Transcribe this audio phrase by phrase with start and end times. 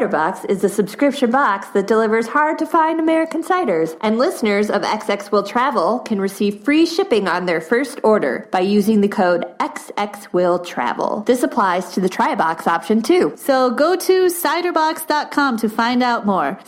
[0.00, 3.98] Cider Box is the subscription box that delivers hard to find American ciders.
[4.00, 8.60] And listeners of XX Will Travel can receive free shipping on their first order by
[8.60, 11.20] using the code XX Will Travel.
[11.26, 13.34] This applies to the try box option too.
[13.36, 16.58] So go to ciderbox.com to find out more.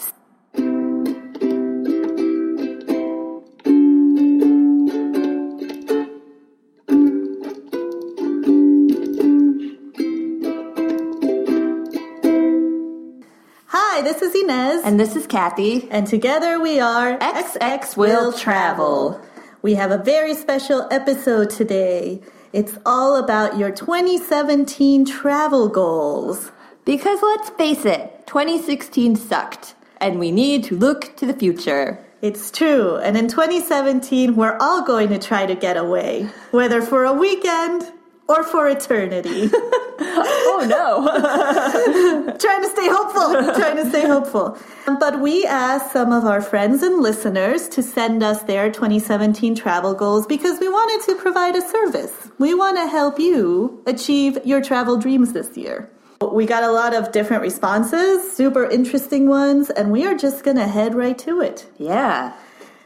[14.43, 14.83] Inez.
[14.85, 15.89] And this is Kathy.
[15.91, 19.21] And together we are XX Will Travel.
[19.63, 22.21] We have a very special episode today.
[22.53, 26.51] It's all about your 2017 travel goals.
[26.85, 32.05] Because let's face it, 2016 sucked, and we need to look to the future.
[32.21, 32.97] It's true.
[32.97, 37.93] And in 2017, we're all going to try to get away, whether for a weekend
[38.29, 39.51] or for eternity.
[39.53, 42.37] oh no.
[42.39, 43.55] trying to stay hopeful.
[43.55, 44.59] trying to stay hopeful.
[44.87, 49.55] Um, but we asked some of our friends and listeners to send us their 2017
[49.55, 52.13] travel goals because we wanted to provide a service.
[52.39, 55.91] We want to help you achieve your travel dreams this year.
[56.31, 60.57] We got a lot of different responses, super interesting ones, and we are just going
[60.57, 61.67] to head right to it.
[61.79, 62.33] Yeah.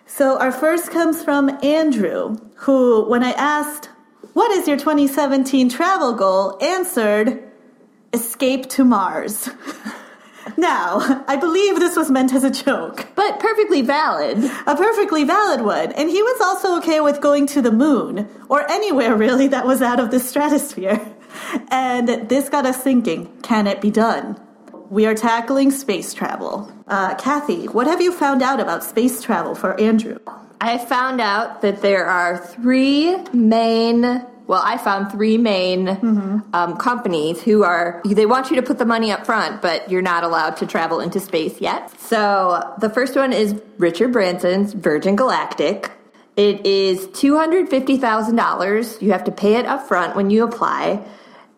[0.06, 3.90] So, our first comes from Andrew, who, when I asked,
[4.36, 6.58] What is your 2017 travel goal?
[6.60, 7.42] answered,
[8.12, 9.48] Escape to Mars.
[10.58, 13.08] now, I believe this was meant as a joke.
[13.14, 14.44] But perfectly valid.
[14.66, 15.90] A perfectly valid one.
[15.92, 19.80] And he was also okay with going to the moon, or anywhere really that was
[19.80, 21.00] out of the stratosphere.
[21.70, 24.38] And this got us thinking can it be done?
[24.90, 26.70] We are tackling space travel.
[26.86, 30.18] Uh, Kathy, what have you found out about space travel for Andrew?
[30.60, 36.38] I found out that there are three main well, I found three main mm-hmm.
[36.52, 40.02] um, companies who are, they want you to put the money up front, but you're
[40.02, 41.90] not allowed to travel into space yet.
[42.00, 45.90] So the first one is Richard Branson's Virgin Galactic.
[46.36, 49.02] It is $250,000.
[49.02, 51.04] You have to pay it up front when you apply.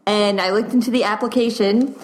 [0.07, 1.95] And I looked into the application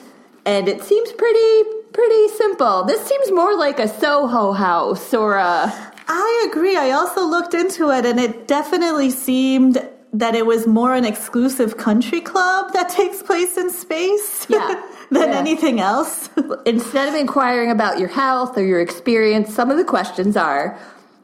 [0.45, 1.63] and it seems pretty,
[1.95, 2.85] pretty simple.
[2.85, 5.93] This seems more like a Soho house or a.
[6.09, 6.77] I agree.
[6.77, 11.77] I also looked into it and it definitely seemed that it was more an exclusive
[11.77, 14.47] country club that takes place in space.
[14.55, 14.83] Yeah.
[15.11, 15.39] than yeah.
[15.39, 16.31] anything else.
[16.67, 20.79] Instead of inquiring about your health or your experience, some of the questions are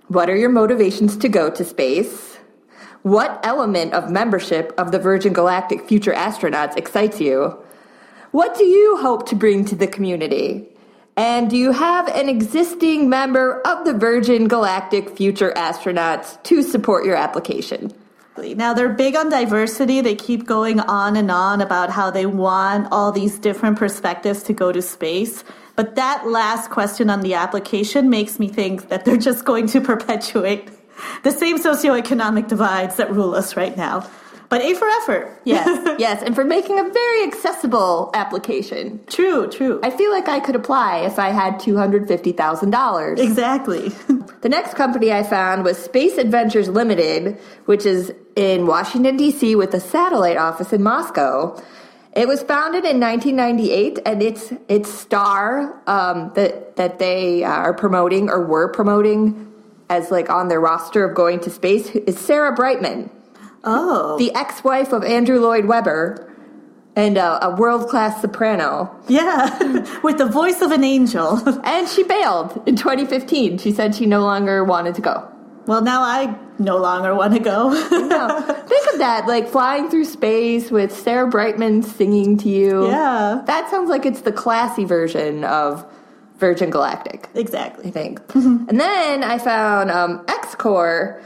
[0.09, 2.37] what are your motivations to go to space?
[3.03, 7.57] What element of membership of the Virgin Galactic future astronauts excites you?
[8.33, 10.69] What do you hope to bring to the community?
[11.21, 17.05] And do you have an existing member of the Virgin Galactic future astronauts to support
[17.05, 17.93] your application?
[18.39, 20.01] Now they're big on diversity.
[20.01, 24.55] They keep going on and on about how they want all these different perspectives to
[24.55, 25.45] go to space.
[25.77, 29.81] But that last question on the application makes me think that they're just going to
[29.93, 30.71] perpetuate
[31.23, 34.09] the same socioeconomic divides that rule us right now.
[34.51, 35.41] But A for effort.
[35.45, 39.01] Yes, yes, and for making a very accessible application.
[39.07, 39.79] True, true.
[39.85, 43.19] I feel like I could apply if I had $250,000.
[43.19, 43.89] Exactly.
[44.41, 49.73] the next company I found was Space Adventures Limited, which is in Washington, D.C., with
[49.73, 51.63] a satellite office in Moscow.
[52.17, 58.29] It was founded in 1998, and its its star um, that that they are promoting
[58.29, 59.47] or were promoting
[59.89, 63.11] as like on their roster of going to space is Sarah Brightman.
[63.65, 64.17] Oh.
[64.19, 66.27] The ex wife of Andrew Lloyd Webber
[66.97, 68.95] and a, a world class soprano.
[69.09, 71.37] Yeah, with the voice of an angel.
[71.65, 73.59] and she bailed in 2015.
[73.59, 75.31] She said she no longer wanted to go.
[75.67, 77.69] Well, now I no longer want to go.
[77.91, 78.41] no.
[78.67, 82.89] Think of that, like flying through space with Sarah Brightman singing to you.
[82.89, 83.43] Yeah.
[83.47, 85.87] That sounds like it's the classy version of
[86.39, 87.29] Virgin Galactic.
[87.35, 87.89] Exactly.
[87.89, 88.21] I think.
[88.35, 91.23] and then I found um, XCOR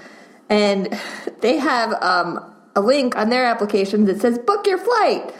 [0.48, 0.98] and
[1.40, 5.34] they have um, a link on their application that says book your flight.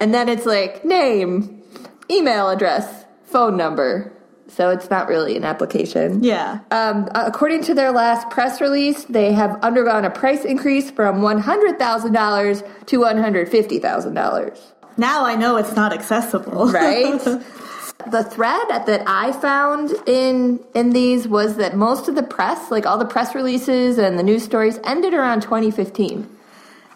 [0.00, 1.62] And then it's like name
[2.10, 4.12] email address phone number.
[4.48, 6.22] So it's not really an application.
[6.22, 6.60] Yeah.
[6.70, 12.86] Um, according to their last press release they have undergone a price increase from $100000
[12.86, 14.60] to $150000
[14.98, 16.66] now i know it's not accessible.
[16.66, 17.20] Right
[18.10, 22.86] the thread that I found in in these was that most of the press, like
[22.86, 26.28] all the press releases and the news stories, ended around 2015.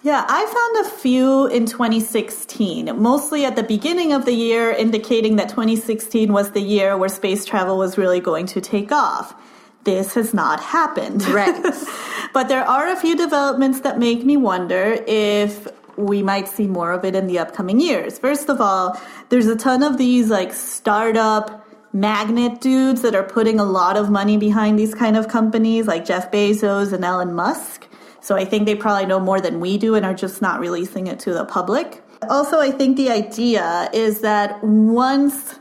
[0.03, 5.35] Yeah, I found a few in 2016, mostly at the beginning of the year, indicating
[5.37, 9.35] that 2016 was the year where space travel was really going to take off.
[9.83, 11.27] This has not happened.
[11.27, 11.61] Right.
[12.33, 15.67] but there are a few developments that make me wonder if
[15.97, 18.19] we might see more of it in the upcoming years.
[18.19, 23.59] First of all, there's a ton of these like startup magnet dudes that are putting
[23.59, 27.89] a lot of money behind these kind of companies like Jeff Bezos and Elon Musk.
[28.21, 31.07] So I think they probably know more than we do and are just not releasing
[31.07, 32.03] it to the public.
[32.29, 35.59] Also, I think the idea is that once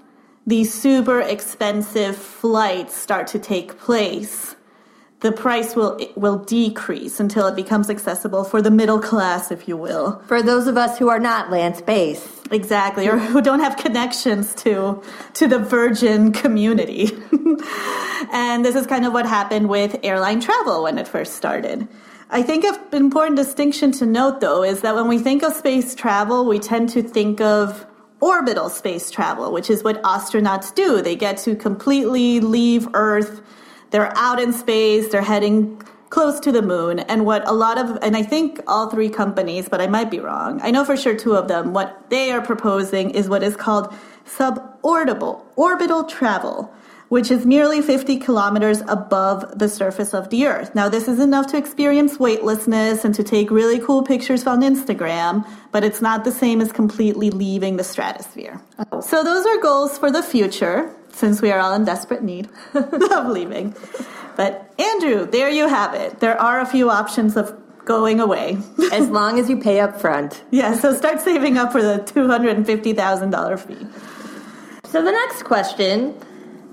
[0.47, 4.54] these super expensive flights start to take place,
[5.21, 9.77] the price will will decrease until it becomes accessible for the middle class, if you
[9.77, 10.21] will.
[10.27, 12.29] For those of us who are not land based.
[12.51, 15.01] Exactly, or who don't have connections to
[15.33, 17.11] to the virgin community.
[18.31, 21.87] and this is kind of what happened with airline travel when it first started.
[22.29, 25.95] I think an important distinction to note though is that when we think of space
[25.95, 27.85] travel, we tend to think of
[28.19, 31.01] orbital space travel, which is what astronauts do.
[31.01, 33.41] They get to completely leave Earth.
[33.95, 35.07] They're out in space.
[35.07, 36.99] They're heading close to the moon.
[36.99, 40.19] And what a lot of, and I think all three companies, but I might be
[40.19, 40.59] wrong.
[40.61, 43.95] I know for sure two of them, what they are proposing is what is called
[44.25, 46.73] suborbital, orbital travel
[47.09, 50.73] which is merely 50 kilometers above the surface of the Earth.
[50.73, 55.47] Now, this is enough to experience weightlessness and to take really cool pictures on Instagram,
[55.71, 58.59] but it's not the same as completely leaving the stratosphere.
[59.01, 63.27] So, those are goals for the future, since we are all in desperate need of
[63.27, 63.75] leaving.
[64.35, 66.19] But, Andrew, there you have it.
[66.19, 68.57] There are a few options of going away.
[68.91, 70.43] as long as you pay up front.
[70.51, 73.87] Yeah, so start saving up for the $250,000 fee.
[74.89, 76.15] So, the next question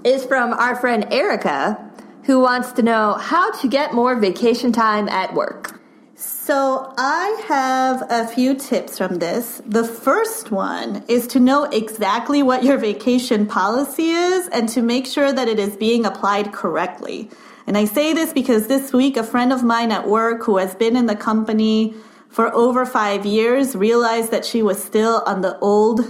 [0.05, 1.79] is from our friend Erica,
[2.25, 5.81] who wants to know how to get more vacation time at work.
[6.25, 9.61] So, I have a few tips from this.
[9.67, 15.07] The first one is to know exactly what your vacation policy is and to make
[15.07, 17.29] sure that it is being applied correctly.
[17.67, 20.77] And I say this because this week, a friend of mine at work who has
[20.77, 21.93] been in the company
[22.29, 26.03] for over five years realized that she was still on the old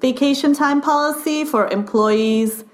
[0.00, 2.64] vacation time policy for employees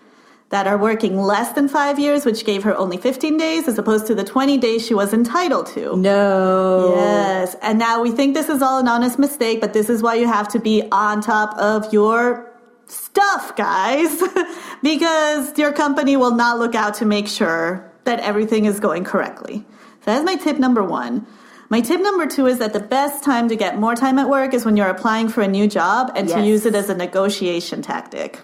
[0.51, 4.07] that are working less than five years, which gave her only 15 days as opposed
[4.07, 5.97] to the 20 days she was entitled to.
[5.97, 6.95] No.
[6.97, 7.55] Yes.
[7.61, 10.27] And now we think this is all an honest mistake, but this is why you
[10.27, 12.51] have to be on top of your
[12.87, 14.23] stuff, guys,
[14.83, 19.67] because your company will not look out to make sure that everything is going correctly.
[20.01, 21.27] So that's my tip number one.
[21.69, 24.55] My tip number two is that the best time to get more time at work
[24.55, 26.39] is when you're applying for a new job and yes.
[26.39, 28.41] to use it as a negotiation tactic.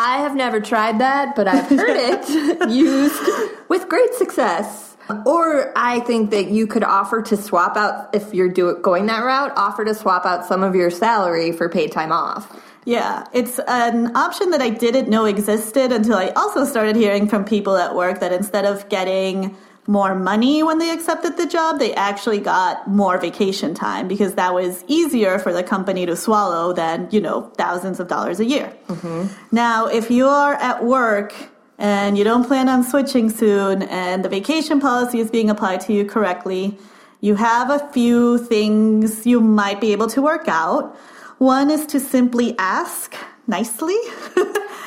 [0.00, 3.20] I have never tried that, but I've heard it used
[3.68, 4.96] with great success.
[5.26, 9.24] Or I think that you could offer to swap out if you're do, going that
[9.24, 12.56] route, offer to swap out some of your salary for paid time off.
[12.84, 17.44] Yeah, it's an option that I didn't know existed until I also started hearing from
[17.44, 19.56] people at work that instead of getting
[19.88, 24.52] more money when they accepted the job, they actually got more vacation time because that
[24.52, 28.70] was easier for the company to swallow than, you know, thousands of dollars a year.
[28.88, 29.26] Mm-hmm.
[29.50, 31.34] Now, if you're at work
[31.78, 35.94] and you don't plan on switching soon and the vacation policy is being applied to
[35.94, 36.78] you correctly,
[37.22, 40.94] you have a few things you might be able to work out.
[41.38, 43.96] One is to simply ask nicely.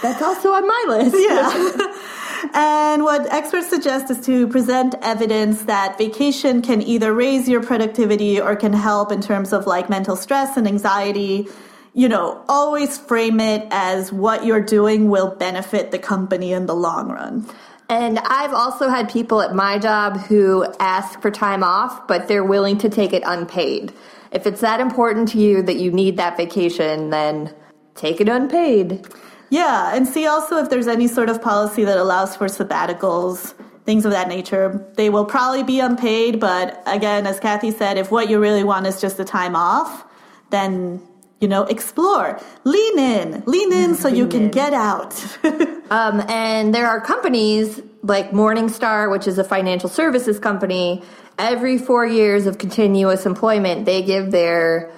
[0.04, 1.16] That's also on my list.
[1.18, 2.08] Yeah.
[2.54, 8.40] And what experts suggest is to present evidence that vacation can either raise your productivity
[8.40, 11.48] or can help in terms of like mental stress and anxiety.
[11.94, 16.76] You know, always frame it as what you're doing will benefit the company in the
[16.76, 17.46] long run.
[17.90, 22.44] And I've also had people at my job who ask for time off, but they're
[22.44, 23.92] willing to take it unpaid.
[24.32, 27.54] If it's that important to you that you need that vacation, then
[27.96, 29.06] take it unpaid.
[29.52, 33.54] Yeah, and see also if there's any sort of policy that allows for sabbaticals,
[33.86, 34.88] things of that nature.
[34.96, 38.88] They will probably be unpaid, but again, as Kathy said, if what you really want
[38.88, 40.06] is just a time off,
[40.52, 41.02] then
[41.42, 44.52] you know, explore, lean in, lean in so lean you can in.
[44.52, 45.14] get out.
[45.90, 51.04] um, and there are companies like Morningstar, which is a financial services company.
[51.38, 54.92] Every four years of continuous employment, they give their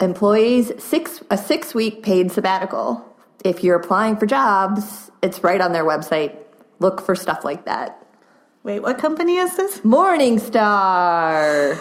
[0.00, 3.11] employees six a six week paid sabbatical
[3.44, 6.36] if you're applying for jobs, it's right on their website.
[6.78, 7.98] Look for stuff like that.
[8.64, 9.78] Wait, what company is this?
[9.80, 11.80] Morningstar.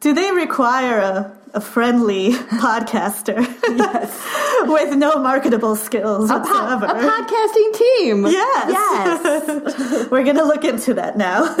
[0.00, 3.38] Do they require a, a friendly podcaster?
[3.68, 4.28] Yes.
[4.68, 6.86] With no marketable skills a whatsoever.
[6.86, 8.26] Po- a podcasting team.
[8.26, 8.70] Yes.
[8.70, 10.08] Yes.
[10.10, 11.54] We're going to look into that now.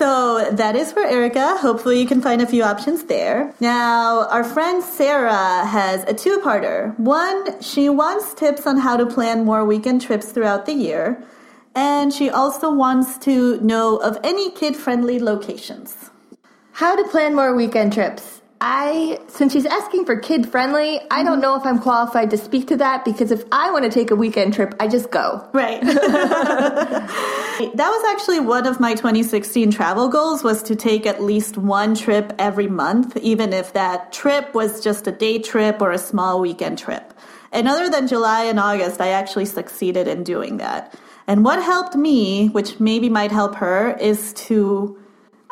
[0.00, 1.58] So that is for Erica.
[1.58, 3.52] Hopefully, you can find a few options there.
[3.60, 6.98] Now, our friend Sarah has a two parter.
[6.98, 11.22] One, she wants tips on how to plan more weekend trips throughout the year.
[11.74, 16.08] And she also wants to know of any kid friendly locations.
[16.72, 18.39] How to plan more weekend trips.
[18.62, 21.40] I, since she's asking for kid friendly, I don't mm-hmm.
[21.40, 24.16] know if I'm qualified to speak to that because if I want to take a
[24.16, 25.48] weekend trip, I just go.
[25.54, 25.80] Right.
[25.82, 27.08] that
[27.74, 32.34] was actually one of my 2016 travel goals was to take at least one trip
[32.38, 36.78] every month, even if that trip was just a day trip or a small weekend
[36.78, 37.14] trip.
[37.52, 40.94] And other than July and August, I actually succeeded in doing that.
[41.26, 44.99] And what helped me, which maybe might help her, is to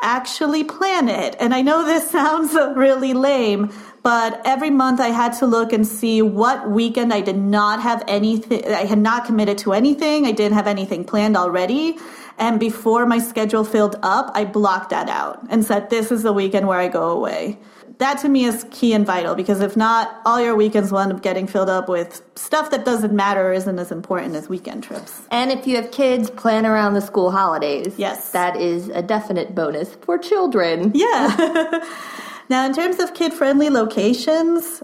[0.01, 1.35] actually plan it.
[1.39, 3.71] And I know this sounds really lame,
[4.03, 8.03] but every month I had to look and see what weekend I did not have
[8.07, 11.97] anything, I had not committed to anything, I didn't have anything planned already.
[12.37, 16.31] And before my schedule filled up, I blocked that out and said, this is the
[16.31, 17.59] weekend where I go away
[17.99, 21.11] that to me is key and vital because if not, all your weekends will end
[21.11, 24.83] up getting filled up with stuff that doesn't matter or isn't as important as weekend
[24.83, 25.21] trips.
[25.31, 27.95] And if you have kids, plan around the school holidays.
[27.97, 28.31] Yes.
[28.31, 30.93] That is a definite bonus for children.
[30.95, 31.83] Yeah.
[32.49, 34.81] now, in terms of kid friendly locations,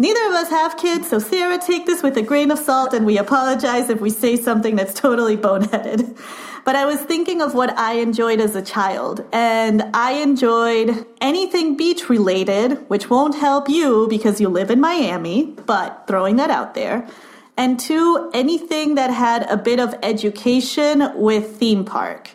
[0.00, 3.04] Neither of us have kids, so Sarah, take this with a grain of salt, and
[3.04, 6.16] we apologize if we say something that's totally boneheaded.
[6.64, 11.78] But I was thinking of what I enjoyed as a child, and I enjoyed anything
[11.78, 16.74] beach related, which won't help you because you live in Miami, but throwing that out
[16.74, 17.08] there.
[17.56, 22.32] And two, anything that had a bit of education with theme park.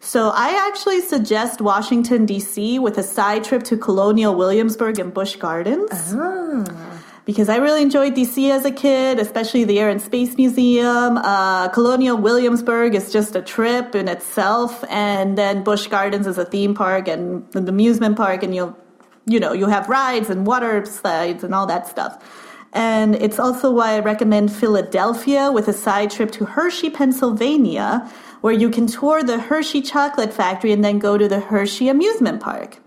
[0.00, 2.78] So I actually suggest Washington, D.C.
[2.78, 6.14] with a side trip to Colonial Williamsburg and Busch Gardens.
[6.14, 6.95] Ah
[7.26, 11.18] because I really enjoyed DC as a kid, especially the Air and Space Museum.
[11.18, 16.44] Uh, Colonial Williamsburg is just a trip in itself, and then Busch Gardens is a
[16.44, 18.78] theme park and an amusement park, and you'll,
[19.26, 22.24] you know, you have rides and water slides and all that stuff.
[22.72, 28.08] And it's also why I recommend Philadelphia with a side trip to Hershey, Pennsylvania,
[28.40, 32.40] where you can tour the Hershey Chocolate Factory and then go to the Hershey Amusement
[32.40, 32.78] Park.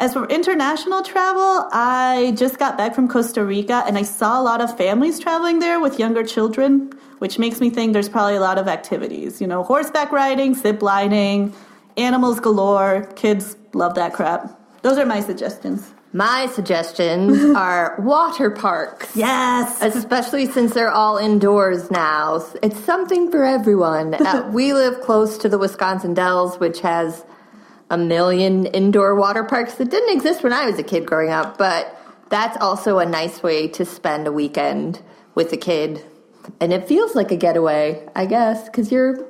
[0.00, 4.44] As for international travel, I just got back from Costa Rica and I saw a
[4.44, 8.40] lot of families traveling there with younger children, which makes me think there's probably a
[8.40, 9.40] lot of activities.
[9.40, 11.52] You know, horseback riding, zip lining,
[11.96, 13.10] animals galore.
[13.16, 14.56] Kids love that crap.
[14.82, 15.92] Those are my suggestions.
[16.12, 19.16] My suggestions are water parks.
[19.16, 19.82] Yes.
[19.82, 22.46] Especially since they're all indoors now.
[22.62, 24.14] It's something for everyone.
[24.24, 27.24] uh, we live close to the Wisconsin Dells, which has
[27.90, 31.56] a million indoor water parks that didn't exist when I was a kid growing up,
[31.58, 31.94] but
[32.28, 35.02] that's also a nice way to spend a weekend
[35.34, 36.04] with a kid.
[36.60, 39.26] And it feels like a getaway, I guess, because you're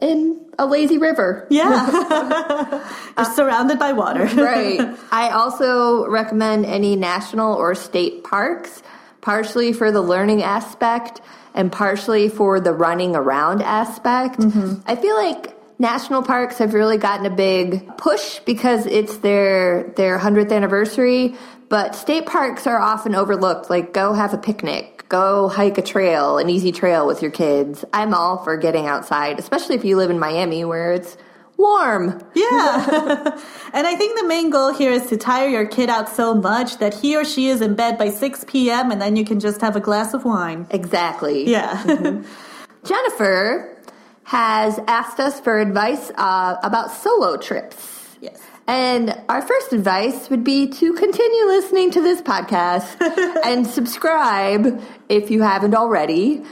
[0.00, 1.46] in a lazy river.
[1.50, 2.84] Yeah.
[3.16, 4.24] you're surrounded by water.
[4.36, 4.80] right.
[5.10, 8.82] I also recommend any national or state parks,
[9.20, 11.20] partially for the learning aspect
[11.54, 14.40] and partially for the running around aspect.
[14.40, 14.80] Mm-hmm.
[14.86, 20.18] I feel like national parks have really gotten a big push because it's their their
[20.18, 21.34] 100th anniversary
[21.68, 23.70] but state parks are often overlooked.
[23.70, 27.84] Like go have a picnic go hike a trail an easy trail with your kids.
[27.92, 31.16] I'm all for getting outside especially if you live in miami where it's
[31.56, 32.22] warm.
[32.34, 33.38] Yeah.
[33.74, 36.78] And i think the main goal here is to tire your kid out so much
[36.78, 39.60] that he or she is in bed by 6 p.m and then you can just
[39.60, 40.66] have a glass of wine.
[40.70, 41.50] Exactly.
[41.50, 41.82] Yeah.
[41.94, 42.22] Mm-hmm.
[42.86, 43.73] jennifer
[44.24, 48.16] has asked us for advice uh, about solo trips.
[48.20, 48.40] Yes.
[48.66, 52.96] And our first advice would be to continue listening to this podcast
[53.44, 56.42] and subscribe if you haven't already.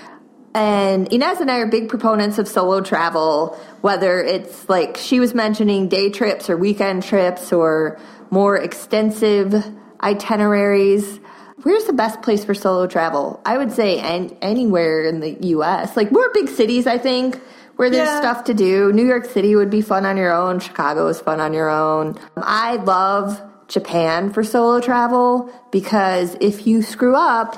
[0.55, 5.33] And Inez and I are big proponents of solo travel, whether it's like she was
[5.35, 7.99] mentioning day trips or weekend trips or
[8.31, 9.55] more extensive
[10.03, 11.21] itineraries.
[11.63, 13.41] Where's the best place for solo travel?
[13.47, 15.97] I would say an- anywhere in the US.
[15.97, 17.41] Like more big cities, I think
[17.83, 18.21] where there's yeah.
[18.21, 18.93] stuff to do.
[18.93, 20.61] New York City would be fun on your own.
[20.61, 22.17] Chicago is fun on your own.
[22.37, 27.57] I love Japan for solo travel because if you screw up,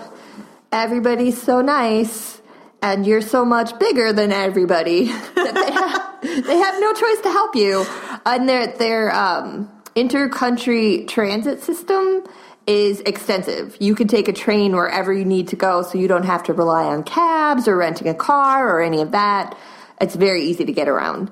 [0.72, 2.40] everybody's so nice
[2.80, 5.04] and you're so much bigger than everybody
[5.34, 7.84] that they have, they have no choice to help you.
[8.24, 12.24] And their their um, intercountry transit system
[12.66, 13.76] is extensive.
[13.78, 16.54] You can take a train wherever you need to go, so you don't have to
[16.54, 19.54] rely on cabs or renting a car or any of that
[20.00, 21.30] it's very easy to get around.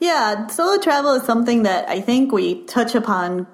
[0.00, 3.46] Yeah, solo travel is something that I think we touch upon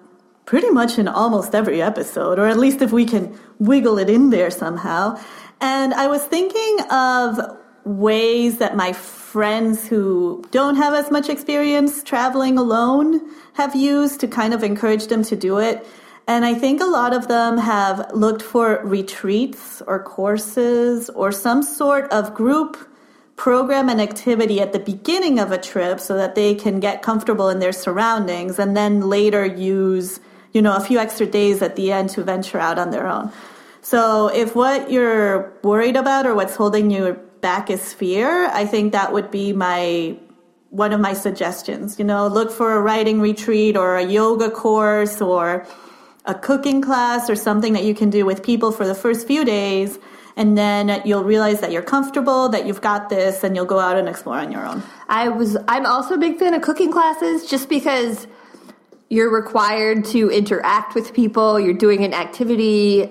[0.46, 4.30] pretty much in almost every episode, or at least if we can wiggle it in
[4.30, 5.20] there somehow.
[5.60, 12.02] And I was thinking of ways that my friends who don't have as much experience
[12.02, 13.20] traveling alone
[13.54, 15.86] have used to kind of encourage them to do it.
[16.26, 21.62] And I think a lot of them have looked for retreats or courses or some
[21.62, 22.76] sort of group
[23.38, 27.48] program an activity at the beginning of a trip so that they can get comfortable
[27.48, 30.20] in their surroundings and then later use
[30.52, 33.30] you know, a few extra days at the end to venture out on their own.
[33.80, 38.92] So if what you're worried about or what's holding you back is fear, I think
[38.92, 40.18] that would be my
[40.70, 41.98] one of my suggestions.
[41.98, 45.66] You know, look for a writing retreat or a yoga course or
[46.26, 49.44] a cooking class or something that you can do with people for the first few
[49.44, 49.98] days.
[50.38, 53.98] And then you'll realize that you're comfortable, that you've got this, and you'll go out
[53.98, 54.84] and explore on your own.
[55.08, 58.28] I was, I'm also a big fan of cooking classes just because
[59.08, 61.58] you're required to interact with people.
[61.58, 63.10] You're doing an activity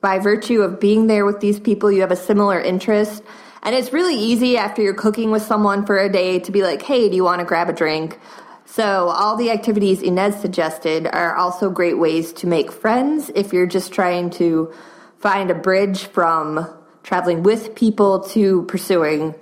[0.00, 1.92] by virtue of being there with these people.
[1.92, 3.22] You have a similar interest.
[3.62, 6.82] And it's really easy after you're cooking with someone for a day to be like,
[6.82, 8.18] hey, do you want to grab a drink?
[8.66, 13.66] So, all the activities Inez suggested are also great ways to make friends if you're
[13.66, 14.74] just trying to
[15.24, 16.68] find a bridge from
[17.02, 19.34] traveling with people to pursuing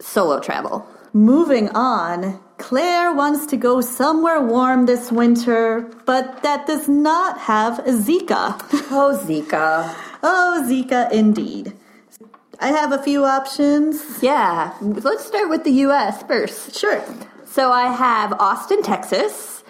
[0.00, 0.88] solo travel.
[1.12, 7.74] Moving on, Claire wants to go somewhere warm this winter, but that does not have
[7.84, 8.56] Zika.
[8.90, 9.94] Oh, Zika.
[10.22, 11.74] oh, Zika indeed.
[12.58, 14.22] I have a few options.
[14.22, 16.74] Yeah, let's start with the US first.
[16.74, 17.04] Sure.
[17.44, 19.62] So I have Austin, Texas.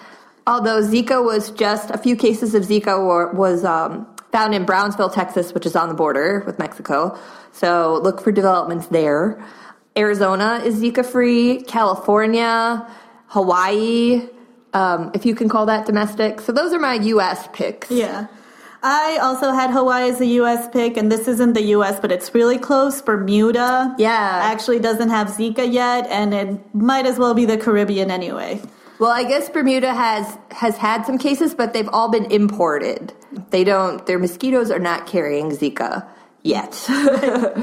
[0.47, 2.95] Although Zika was just a few cases of Zika
[3.35, 7.19] was um, found in Brownsville, Texas, which is on the border with Mexico.
[7.53, 9.45] So look for developments there.
[9.97, 11.63] Arizona is Zika free.
[11.63, 12.87] California,
[13.29, 14.29] Hawaii,
[14.73, 16.41] um, if you can call that domestic.
[16.41, 17.49] So those are my U.S.
[17.53, 17.91] picks.
[17.91, 18.29] Yeah.
[18.81, 20.69] I also had Hawaii as a U.S.
[20.69, 23.03] pick, and this isn't the U.S., but it's really close.
[23.03, 28.11] Bermuda, yeah, actually doesn't have Zika yet, and it might as well be the Caribbean
[28.11, 28.63] anyway.
[28.99, 33.13] Well, I guess Bermuda has has had some cases, but they've all been imported.
[33.51, 34.05] They don't.
[34.07, 36.07] Their mosquitoes are not carrying Zika
[36.43, 36.89] yet.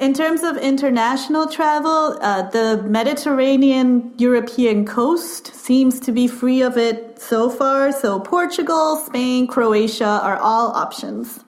[0.00, 6.78] In terms of international travel, uh, the Mediterranean European coast seems to be free of
[6.78, 7.92] it so far.
[7.92, 11.44] So Portugal, Spain, Croatia are all options.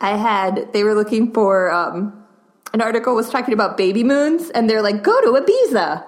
[0.00, 2.24] I had, they were looking for, um,
[2.72, 6.04] an article was talking about baby moons, and they're like, go to Ibiza.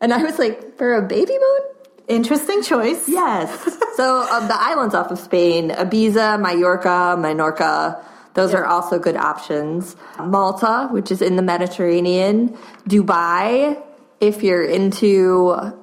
[0.00, 1.75] And I was like, for a baby moon?
[2.08, 3.08] Interesting choice.
[3.08, 3.50] Yes.
[3.96, 8.02] so um, the islands off of Spain, Ibiza, Mallorca, Menorca,
[8.34, 9.96] those are also good options.
[10.22, 12.56] Malta, which is in the Mediterranean.
[12.88, 13.82] Dubai,
[14.20, 15.74] if you're into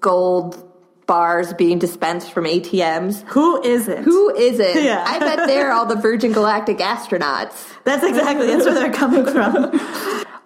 [0.00, 0.68] gold
[1.06, 3.22] bars being dispensed from ATMs.
[3.28, 4.04] Who isn't?
[4.04, 4.82] Who isn't?
[4.84, 5.04] Yeah.
[5.06, 7.68] I bet they're all the Virgin Galactic astronauts.
[7.84, 9.78] That's exactly that's where they're coming from.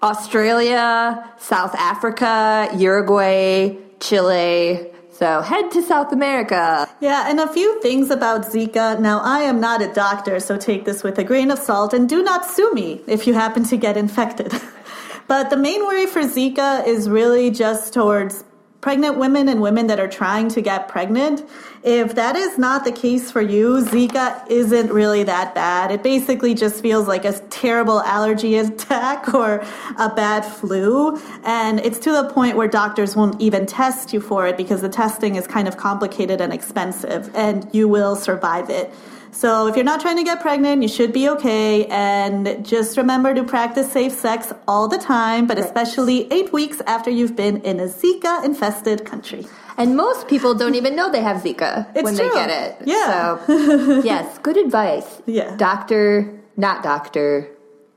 [0.02, 6.88] Australia, South Africa, Uruguay, Chile, so head to South America.
[7.00, 9.00] Yeah, and a few things about Zika.
[9.00, 12.08] Now, I am not a doctor, so take this with a grain of salt and
[12.08, 14.52] do not sue me if you happen to get infected.
[15.26, 18.44] but the main worry for Zika is really just towards
[18.82, 21.42] pregnant women and women that are trying to get pregnant.
[21.86, 25.92] If that is not the case for you, Zika isn't really that bad.
[25.92, 29.64] It basically just feels like a terrible allergy attack or
[29.96, 31.16] a bad flu.
[31.44, 34.88] And it's to the point where doctors won't even test you for it because the
[34.88, 38.92] testing is kind of complicated and expensive and you will survive it.
[39.30, 41.86] So if you're not trying to get pregnant, you should be okay.
[41.86, 47.10] And just remember to practice safe sex all the time, but especially eight weeks after
[47.10, 49.46] you've been in a Zika infested country.
[49.78, 52.28] And most people don't even know they have Zika it's when true.
[52.28, 52.86] they get it.
[52.86, 53.44] Yeah.
[53.46, 55.22] So, yes, good advice.
[55.26, 55.54] Yeah.
[55.56, 57.48] Doctor, not doctor,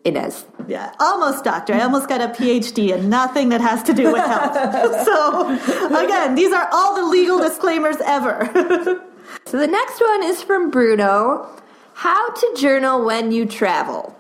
[0.04, 0.46] Inez.
[0.68, 1.74] Yeah, almost doctor.
[1.74, 4.54] I almost got a PhD in nothing that has to do with health.
[5.06, 9.02] so, again, these are all the legal disclaimers ever.
[9.46, 11.48] So the next one is from Bruno.
[11.94, 14.16] How to journal when you travel.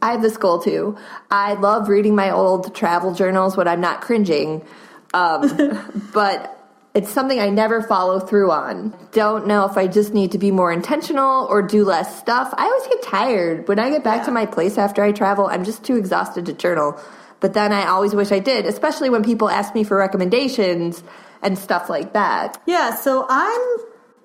[0.00, 0.96] I have this goal too.
[1.30, 4.64] I love reading my old travel journals when I'm not cringing,
[5.12, 6.57] um, but
[6.98, 8.92] it's something I never follow through on.
[9.12, 12.52] Don't know if I just need to be more intentional or do less stuff.
[12.54, 14.24] I always get tired when I get back yeah.
[14.24, 15.46] to my place after I travel.
[15.46, 17.00] I'm just too exhausted to journal.
[17.38, 21.04] But then I always wish I did, especially when people ask me for recommendations
[21.40, 22.60] and stuff like that.
[22.66, 23.78] Yeah, so I'm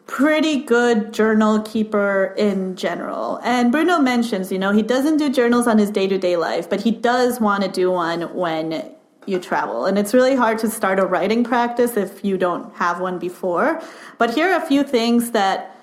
[0.07, 3.39] pretty good journal keeper in general.
[3.43, 6.67] And Bruno mentions, you know, he doesn't do journals on his day to day life,
[6.71, 8.92] but he does want to do one when
[9.25, 9.85] you travel.
[9.85, 13.81] And it's really hard to start a writing practice if you don't have one before.
[14.17, 15.75] But here are a few things that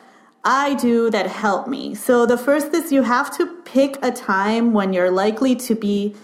[0.44, 1.94] I do that help me.
[1.94, 6.14] So the first is you have to pick a time when you're likely to be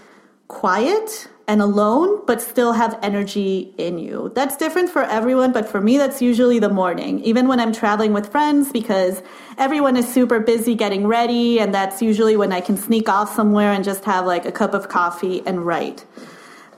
[0.48, 4.32] quiet and alone, but still have energy in you.
[4.34, 8.12] That's different for everyone, but for me, that's usually the morning, even when I'm traveling
[8.12, 9.22] with friends, because
[9.56, 13.72] everyone is super busy getting ready, and that's usually when I can sneak off somewhere
[13.72, 16.04] and just have like a cup of coffee and write.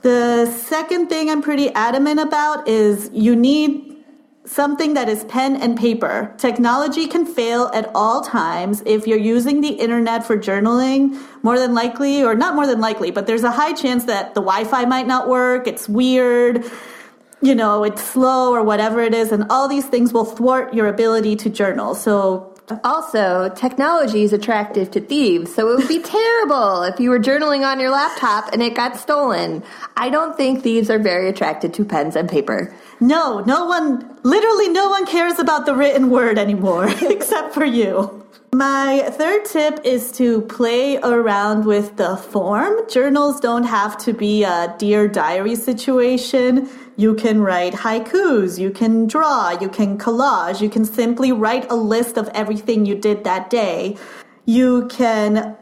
[0.03, 3.97] The second thing I'm pretty adamant about is you need
[4.45, 6.35] something that is pen and paper.
[6.39, 8.83] Technology can fail at all times.
[8.87, 13.11] If you're using the internet for journaling, more than likely, or not more than likely,
[13.11, 16.65] but there's a high chance that the Wi Fi might not work, it's weird,
[17.43, 20.87] you know, it's slow or whatever it is, and all these things will thwart your
[20.87, 21.95] ability to journal.
[21.95, 22.48] So
[22.85, 27.67] Also, technology is attractive to thieves, so it would be terrible if you were journaling
[27.67, 29.63] on your laptop and it got stolen.
[29.97, 32.75] I don't think thieves are very attracted to pens and paper.
[33.01, 38.18] No, no one, literally no one cares about the written word anymore, except for you.
[38.53, 42.89] My third tip is to play around with the form.
[42.89, 46.69] Journals don't have to be a dear diary situation.
[46.97, 51.77] You can write haikus, you can draw, you can collage, you can simply write a
[51.77, 53.99] list of everything you did that day.
[54.47, 55.57] You can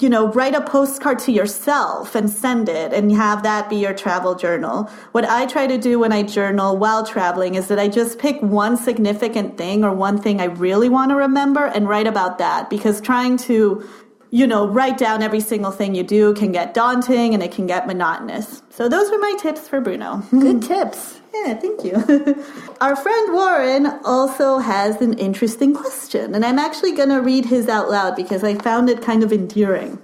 [0.00, 3.92] you know, write a postcard to yourself and send it and have that be your
[3.92, 4.84] travel journal.
[5.10, 8.40] What I try to do when I journal while traveling is that I just pick
[8.40, 12.70] one significant thing or one thing I really want to remember and write about that
[12.70, 13.88] because trying to,
[14.32, 17.66] you know, write down every single thing you do can get daunting and it can
[17.66, 18.62] get monotonous.
[18.70, 20.22] So those are my tips for Bruno.
[20.30, 21.20] Good tips.
[21.34, 22.42] Yeah, thank you.
[22.80, 27.68] Our friend Warren also has an interesting question, and I'm actually going to read his
[27.68, 29.98] out loud because I found it kind of endearing.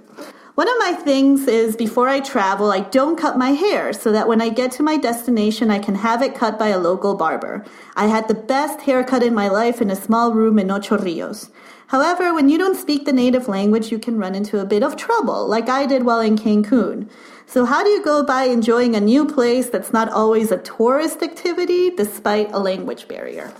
[0.53, 4.27] One of my things is before I travel, I don't cut my hair so that
[4.27, 7.65] when I get to my destination, I can have it cut by a local barber.
[7.95, 11.49] I had the best haircut in my life in a small room in Ocho Rios.
[11.89, 14.95] However, when you don't speak the native language, you can run into a bit of
[14.95, 17.09] trouble, like I did while in Cancun.
[17.47, 21.23] So, how do you go by enjoying a new place that's not always a tourist
[21.23, 23.51] activity despite a language barrier?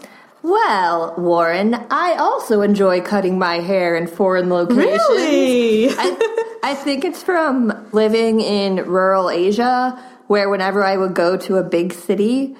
[0.44, 4.78] Well, Warren, I also enjoy cutting my hair in foreign locations.
[4.78, 5.90] Really?
[5.90, 11.58] I, I think it's from living in rural Asia, where whenever I would go to
[11.58, 12.56] a big city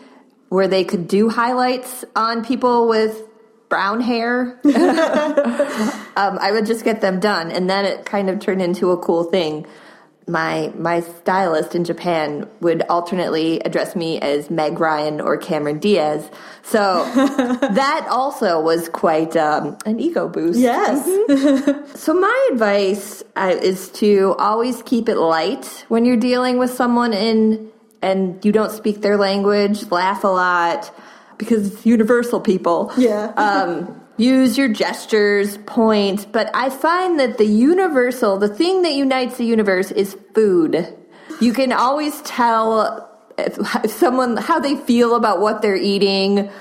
[0.50, 3.29] where they could do highlights on people with
[3.70, 7.52] brown hair, um, I would just get them done.
[7.52, 9.66] And then it kind of turned into a cool thing
[10.30, 16.30] my my stylist in Japan would alternately address me as Meg Ryan or Cameron Diaz.
[16.62, 16.80] So
[17.16, 20.60] that also was quite um, an ego boost.
[20.60, 21.06] Yes.
[21.06, 21.96] Mm-hmm.
[21.96, 27.14] so my advice uh, is to always keep it light when you're dealing with someone
[27.14, 29.92] in and you don't speak their language.
[29.92, 30.94] Laugh a lot
[31.40, 32.92] because it's universal people.
[32.96, 33.34] Yeah.
[33.38, 39.38] um, use your gestures, point, but I find that the universal, the thing that unites
[39.38, 40.96] the universe is food.
[41.42, 46.52] You can always tell if, if someone how they feel about what they're eating.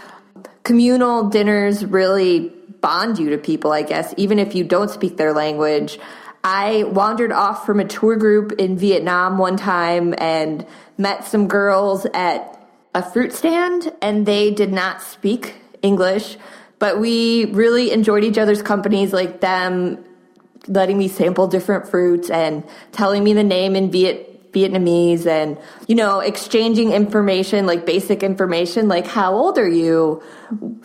[0.62, 5.32] Communal dinners really bond you to people, I guess, even if you don't speak their
[5.32, 5.98] language.
[6.44, 10.64] I wandered off from a tour group in Vietnam one time and
[10.96, 12.57] met some girls at
[12.94, 16.36] a fruit stand and they did not speak English
[16.78, 20.04] but we really enjoyed each other's companies, like them
[20.66, 25.94] letting me sample different fruits and telling me the name in Viet Vietnamese and you
[25.94, 30.22] know exchanging information like basic information like how old are you?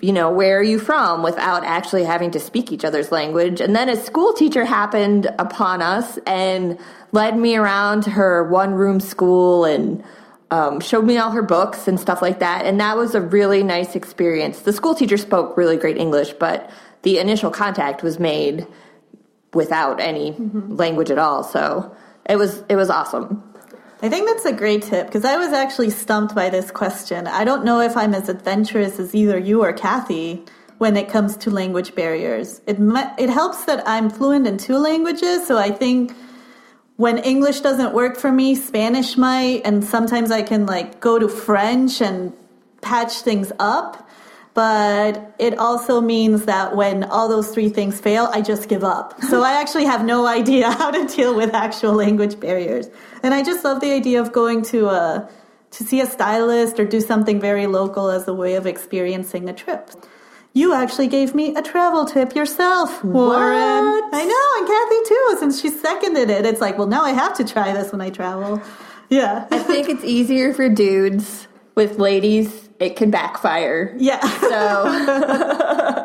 [0.01, 1.23] You know where are you from?
[1.23, 3.61] without actually having to speak each other's language.
[3.61, 6.77] And then a school teacher happened upon us and
[7.11, 10.03] led me around her one room school and
[10.53, 12.67] um, showed me all her books and stuff like that.
[12.67, 14.59] And that was a really nice experience.
[14.59, 16.69] The school teacher spoke really great English, but
[17.01, 18.67] the initial contact was made
[19.55, 20.75] without any mm-hmm.
[20.75, 21.43] language at all.
[21.43, 21.95] So
[22.29, 23.41] it was it was awesome.
[24.03, 27.25] I think that's a great tip because I was actually stumped by this question.
[27.25, 30.43] I don't know if I'm as adventurous as either you or Kathy
[30.77, 32.61] when it comes to language barriers.
[32.67, 32.77] It
[33.17, 36.13] it helps that I'm fluent in two languages, so I think
[37.03, 41.27] when English doesn't work for me, Spanish might, and sometimes I can like go to
[41.27, 42.31] French and
[42.79, 44.07] patch things up.
[44.53, 49.21] But it also means that when all those three things fail, I just give up.
[49.29, 52.87] So I actually have no idea how to deal with actual language barriers.
[53.21, 55.29] And I just love the idea of going to a
[55.71, 59.53] to see a stylist or do something very local as a way of experiencing a
[59.53, 59.91] trip.
[60.55, 63.85] You actually gave me a travel tip yourself, Warren.
[63.85, 64.09] What?
[64.13, 66.45] I know, and Kathy too, since she seconded it.
[66.45, 68.61] It's like, well, now I have to try this when I travel.
[69.09, 69.47] Yeah.
[69.49, 71.47] I think it's easier for dudes.
[71.75, 73.95] With ladies, it can backfire.
[73.97, 74.19] Yeah.
[74.19, 74.83] So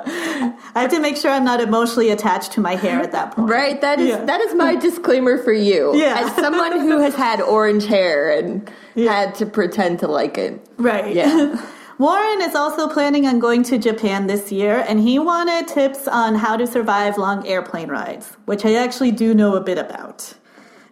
[0.00, 3.50] I have to make sure I'm not emotionally attached to my hair at that point.
[3.50, 3.78] Right.
[3.82, 4.24] That is yeah.
[4.24, 5.94] that is my disclaimer for you.
[5.94, 6.20] Yeah.
[6.20, 9.12] As someone who has had orange hair and yeah.
[9.12, 10.58] had to pretend to like it.
[10.78, 11.14] Right.
[11.14, 11.62] Yeah.
[11.98, 16.36] Warren is also planning on going to Japan this year, and he wanted tips on
[16.36, 20.34] how to survive long airplane rides, which I actually do know a bit about.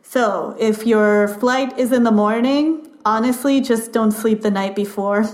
[0.03, 5.25] So, if your flight is in the morning, honestly, just don't sleep the night before.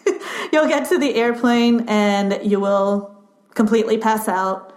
[0.52, 3.14] You'll get to the airplane and you will
[3.52, 4.72] completely pass out.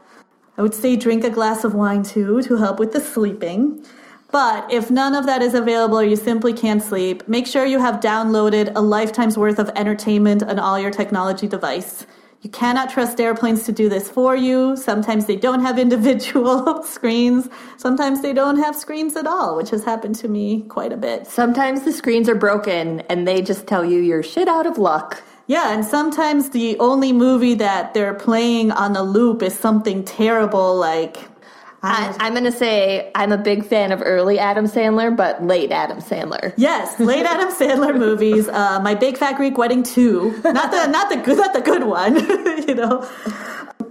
[0.58, 3.86] I would say drink a glass of wine too to help with the sleeping.
[4.32, 7.80] But if none of that is available or you simply can't sleep, make sure you
[7.80, 12.06] have downloaded a lifetime's worth of entertainment on all your technology device.
[12.42, 14.76] You cannot trust airplanes to do this for you.
[14.76, 17.50] Sometimes they don't have individual screens.
[17.78, 21.28] Sometimes they don't have screens at all, which has happened to me quite a bit.
[21.28, 25.22] Sometimes the screens are broken and they just tell you you're shit out of luck.
[25.48, 30.78] Yeah, and sometimes the only movie that they're playing on a loop is something terrible
[30.78, 31.18] like
[31.84, 35.72] I, I'm going to say I'm a big fan of early Adam Sandler, but late
[35.72, 36.54] Adam Sandler.
[36.56, 38.48] Yes, late Adam Sandler movies.
[38.48, 41.84] Uh, My Big Fat Greek Wedding two, not the not the good not the good
[41.84, 42.16] one,
[42.68, 43.10] you know.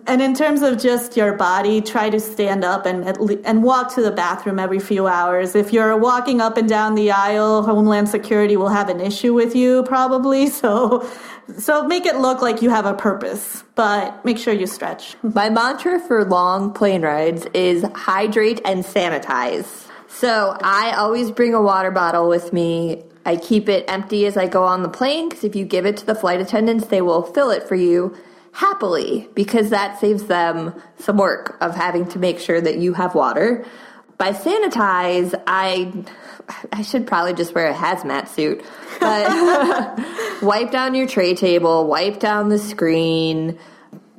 [0.06, 3.04] And in terms of just your body, try to stand up and
[3.44, 5.54] and walk to the bathroom every few hours.
[5.54, 9.54] If you're walking up and down the aisle, Homeland Security will have an issue with
[9.54, 10.50] you probably.
[10.60, 11.08] So
[11.58, 15.16] so make it look like you have a purpose, but make sure you stretch.
[15.22, 19.86] My mantra for long plane rides is hydrate and sanitize.
[20.08, 23.04] So I always bring a water bottle with me.
[23.24, 25.96] I keep it empty as I go on the plane because if you give it
[25.98, 28.14] to the flight attendants, they will fill it for you
[28.52, 33.14] happily because that saves them some work of having to make sure that you have
[33.14, 33.64] water.
[34.18, 35.92] By sanitize, I
[36.72, 38.62] I should probably just wear a hazmat suit,
[38.98, 43.58] but wipe down your tray table, wipe down the screen,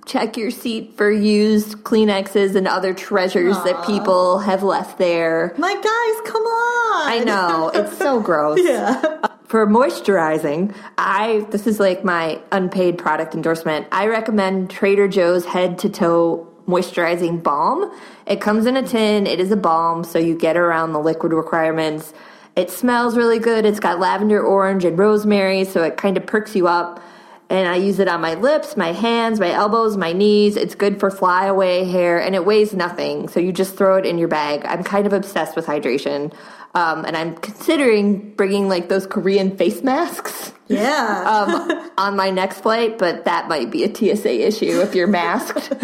[0.06, 3.64] check your seat for used Kleenexes and other treasures Aww.
[3.66, 5.54] that people have left there.
[5.58, 7.12] My guys, come on!
[7.12, 8.60] I know it's so gross.
[8.64, 9.28] yeah.
[9.52, 13.86] For moisturizing, I this is like my unpaid product endorsement.
[13.92, 17.92] I recommend Trader Joe's head to toe moisturizing balm.
[18.26, 19.28] It comes in a tin.
[19.28, 22.14] It is a balm, so you get around the liquid requirements.
[22.56, 23.66] It smells really good.
[23.66, 27.04] It's got lavender, orange, and rosemary, so it kind of perks you up.
[27.50, 30.56] And I use it on my lips, my hands, my elbows, my knees.
[30.56, 33.28] It's good for flyaway hair, and it weighs nothing.
[33.28, 34.64] So you just throw it in your bag.
[34.64, 36.34] I'm kind of obsessed with hydration.
[36.74, 40.54] Um, and I'm considering bringing like those Korean face masks.
[40.68, 41.26] Yeah.
[41.28, 45.70] um, on my next flight, but that might be a TSA issue if you're masked.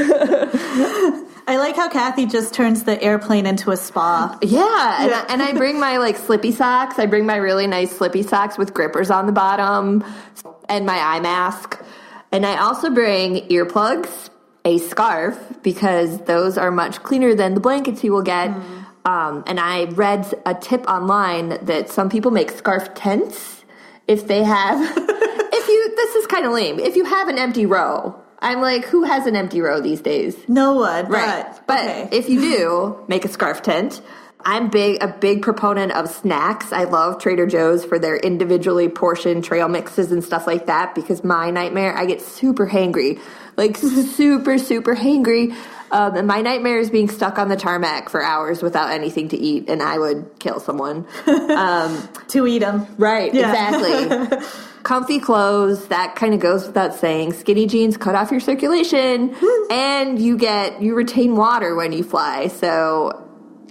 [1.50, 4.38] I like how Kathy just turns the airplane into a spa.
[4.42, 5.26] Yeah, and, yeah.
[5.28, 7.00] I, and I bring my like slippy socks.
[7.00, 10.04] I bring my really nice slippy socks with grippers on the bottom
[10.70, 11.82] and my eye mask.
[12.32, 14.30] And I also bring earplugs,
[14.66, 18.50] a scarf, because those are much cleaner than the blankets you will get.
[18.50, 18.86] Mm.
[19.08, 23.64] Um, and I read a tip online that some people make scarf tents
[24.06, 27.66] if they have, if you, this is kind of lame, if you have an empty
[27.66, 28.22] row.
[28.40, 30.36] I'm like, who has an empty row these days?
[30.50, 31.08] No one.
[31.08, 31.46] Right.
[31.46, 32.10] But, but okay.
[32.12, 34.02] if you do, make a scarf tent.
[34.42, 36.72] I'm big a big proponent of snacks.
[36.72, 41.24] I love Trader Joe's for their individually portioned trail mixes and stuff like that because
[41.24, 43.20] my nightmare, I get super hangry.
[43.56, 43.78] Like
[44.16, 45.56] super, super hangry
[45.92, 49.38] um, and my nightmare is being stuck on the tarmac for hours without anything to
[49.38, 51.06] eat, and I would kill someone.
[51.58, 52.86] Um, to eat them.
[52.98, 53.50] Right, yeah.
[53.50, 54.38] exactly.
[54.84, 57.34] Comfy clothes, that kind of goes without saying.
[57.34, 59.36] Skinny jeans cut off your circulation,
[59.72, 62.48] and you get, you retain water when you fly.
[62.48, 63.28] So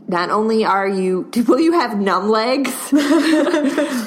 [0.08, 2.72] not only are you will you have numb legs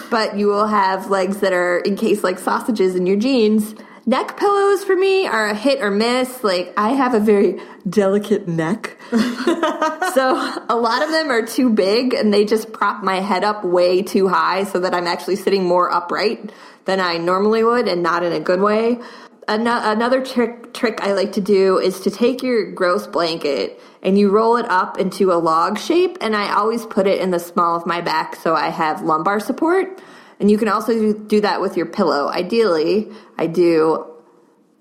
[0.09, 3.75] but you will have legs that are encased like sausages in your jeans
[4.09, 6.43] neck pillows for me are a hit or miss.
[6.43, 8.97] Like I have a very delicate neck.
[9.11, 13.63] so a lot of them are too big and they just prop my head up
[13.63, 16.51] way too high so that I'm actually sitting more upright
[16.85, 18.99] than I normally would and not in a good way.
[19.47, 24.29] Another trick trick I like to do is to take your gross blanket and you
[24.29, 27.75] roll it up into a log shape and I always put it in the small
[27.75, 30.01] of my back so I have lumbar support.
[30.39, 32.29] And you can also do that with your pillow.
[32.29, 34.05] Ideally, I do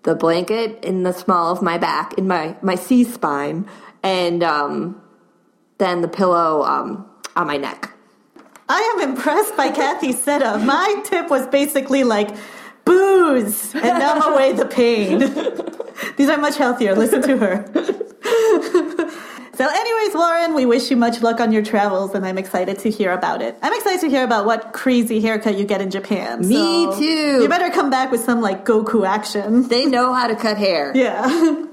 [0.03, 3.68] the blanket in the small of my back, in my, my C spine,
[4.03, 5.01] and um,
[5.79, 7.92] then the pillow um, on my neck.
[8.68, 10.61] I am impressed by Kathy's setup.
[10.62, 12.31] My tip was basically like
[12.85, 15.21] booze and numb away the pain.
[16.16, 16.97] These are much healthier.
[16.97, 19.25] Listen to her.
[19.59, 22.90] So, anyways, Lauren, we wish you much luck on your travels, and I'm excited to
[22.90, 23.59] hear about it.
[23.61, 26.47] I'm excited to hear about what crazy haircut you get in Japan.
[26.47, 27.42] Me so too.
[27.42, 29.66] You better come back with some like Goku action.
[29.66, 30.92] They know how to cut hair.
[30.97, 31.64] Yeah.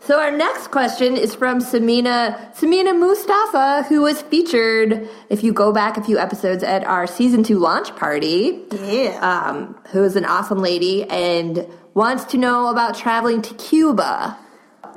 [0.00, 5.70] So our next question is from Samina Samina Mustafa, who was featured, if you go
[5.70, 8.64] back a few episodes, at our season two launch party.
[8.72, 9.18] Yeah.
[9.20, 14.38] Um, who is an awesome lady and wants to know about traveling to Cuba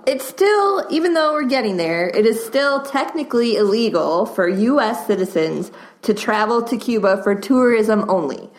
[0.08, 5.06] it's still, even though we're getting there, it is still technically illegal for U.S.
[5.06, 8.50] citizens to travel to Cuba for tourism only.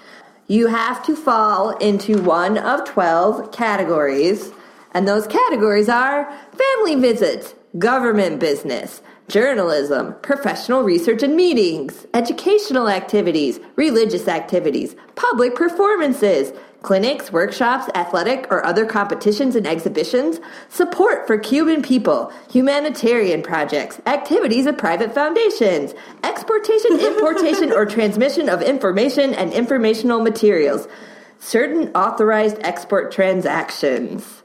[0.47, 4.53] You have to fall into one of 12 categories,
[4.93, 13.59] and those categories are family visits, government business, journalism, professional research and meetings, educational activities,
[13.77, 16.53] religious activities, public performances,
[16.83, 24.67] clinics, workshops, athletic or other competitions and exhibitions, support for Cuban people, humanitarian projects, activities
[24.67, 30.89] of private foundations, exportation, importation, or transmission of information and informational materials,
[31.39, 34.43] certain authorized export transactions.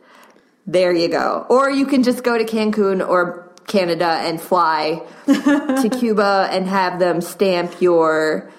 [0.66, 1.46] There you go.
[1.50, 7.00] Or you can just go to Cancun or Canada and fly to Cuba and have
[7.00, 8.50] them stamp your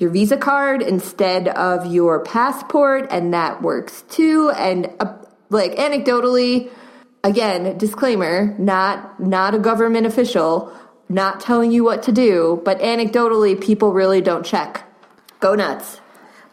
[0.00, 4.50] your visa card instead of your passport and that works too.
[4.56, 5.14] And uh,
[5.50, 6.70] like anecdotally
[7.22, 10.72] again disclaimer not not a government official
[11.10, 14.84] not telling you what to do but anecdotally people really don't check.
[15.38, 16.00] Go nuts.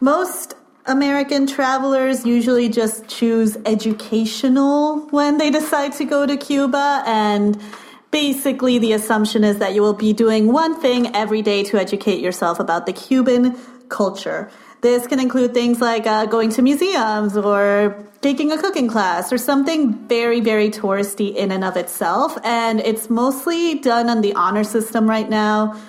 [0.00, 7.60] Most American travelers usually just choose educational when they decide to go to Cuba and
[8.10, 12.20] basically the assumption is that you will be doing one thing every day to educate
[12.20, 13.56] yourself about the Cuban
[13.88, 14.50] culture.
[14.80, 19.38] This can include things like uh, going to museums or taking a cooking class or
[19.38, 22.38] something very, very touristy in and of itself.
[22.44, 25.80] And it's mostly done on the honor system right now.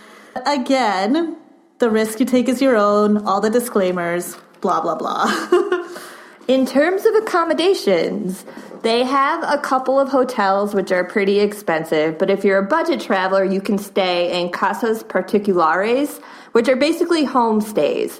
[0.45, 1.37] Again,
[1.77, 5.27] the risk you take is your own, all the disclaimers, blah, blah, blah.
[6.47, 8.43] In terms of accommodations,
[8.81, 13.01] they have a couple of hotels which are pretty expensive, but if you're a budget
[13.01, 16.19] traveler, you can stay in casas particulares,
[16.51, 18.19] which are basically homestays.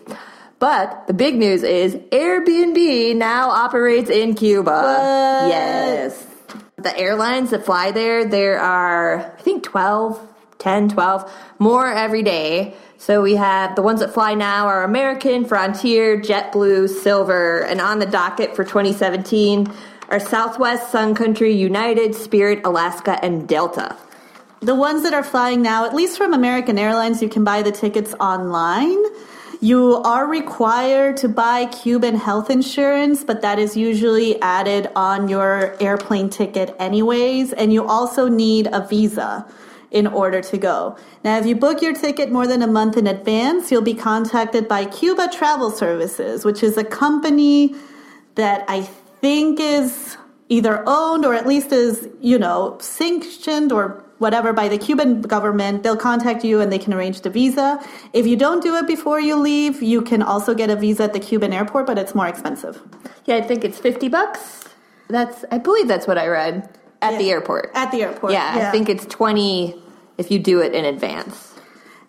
[0.60, 4.72] But the big news is Airbnb now operates in Cuba.
[4.72, 5.50] What?
[5.50, 6.28] Yes.
[6.76, 10.20] The airlines that fly there, there are, I think, 12,
[10.58, 12.76] 10, 12 more every day.
[12.98, 18.00] So we have the ones that fly now are American, Frontier, JetBlue, Silver, and on
[18.00, 19.72] the docket for 2017
[20.10, 23.96] are Southwest, Sun Country, United, Spirit, Alaska, and Delta.
[24.62, 27.72] the ones that are flying now, at least from American Airlines, you can buy the
[27.72, 29.02] tickets online.
[29.62, 35.76] You are required to buy Cuban health insurance, but that is usually added on your
[35.82, 37.54] airplane ticket anyways.
[37.54, 39.46] And you also need a visa
[39.92, 40.98] in order to go.
[41.24, 44.68] Now, if you book your ticket more than a month in advance, you'll be contacted
[44.68, 47.76] by Cuba Travel Services, which is a company
[48.36, 48.84] that I
[49.22, 50.18] think is
[50.50, 55.84] either owned or at least is, you know, sanctioned or whatever by the Cuban government.
[55.84, 57.80] They'll contact you and they can arrange the visa.
[58.14, 61.14] If you don't do it before you leave, you can also get a visa at
[61.14, 62.82] the Cuban airport, but it's more expensive.
[63.26, 64.66] Yeah, I think it's 50 bucks.
[65.08, 66.70] That's, I believe that's what I read
[67.02, 67.72] at the airport.
[67.74, 68.34] At the airport.
[68.34, 69.82] yeah, I think it's 20
[70.18, 71.54] if you do it in advance.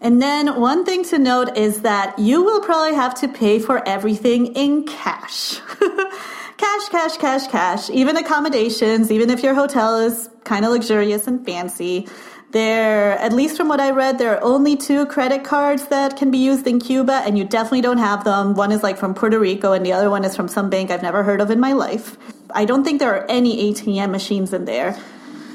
[0.00, 3.86] And then one thing to note is that you will probably have to pay for
[3.86, 5.60] everything in cash.
[6.60, 7.90] cash, cash, cash, cash.
[7.90, 12.06] Even accommodations, even if your hotel is kind of luxurious and fancy.
[12.52, 16.30] There, at least from what I read, there are only two credit cards that can
[16.30, 18.54] be used in Cuba, and you definitely don't have them.
[18.54, 21.02] One is like from Puerto Rico, and the other one is from some bank I've
[21.02, 22.16] never heard of in my life.
[22.52, 24.98] I don't think there are any ATM machines in there.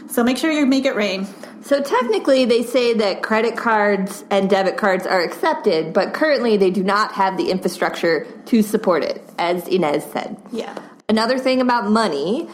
[0.09, 1.27] So make sure you make it rain.
[1.61, 6.71] So technically, they say that credit cards and debit cards are accepted, but currently they
[6.71, 10.37] do not have the infrastructure to support it, as Inez said.
[10.51, 10.79] Yeah.
[11.07, 12.47] Another thing about money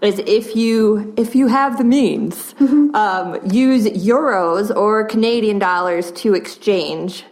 [0.00, 6.34] is if you if you have the means, um, use euros or Canadian dollars to
[6.34, 7.24] exchange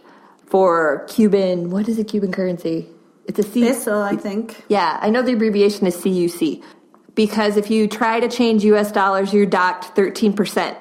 [0.45, 1.69] for Cuban.
[1.69, 2.87] What is a Cuban currency?
[3.25, 3.61] It's a C.
[3.61, 4.63] Peso, I think.
[4.69, 6.63] Yeah, I know the abbreviation is CUC.
[7.13, 10.77] Because if you try to change US dollars, you're docked 13%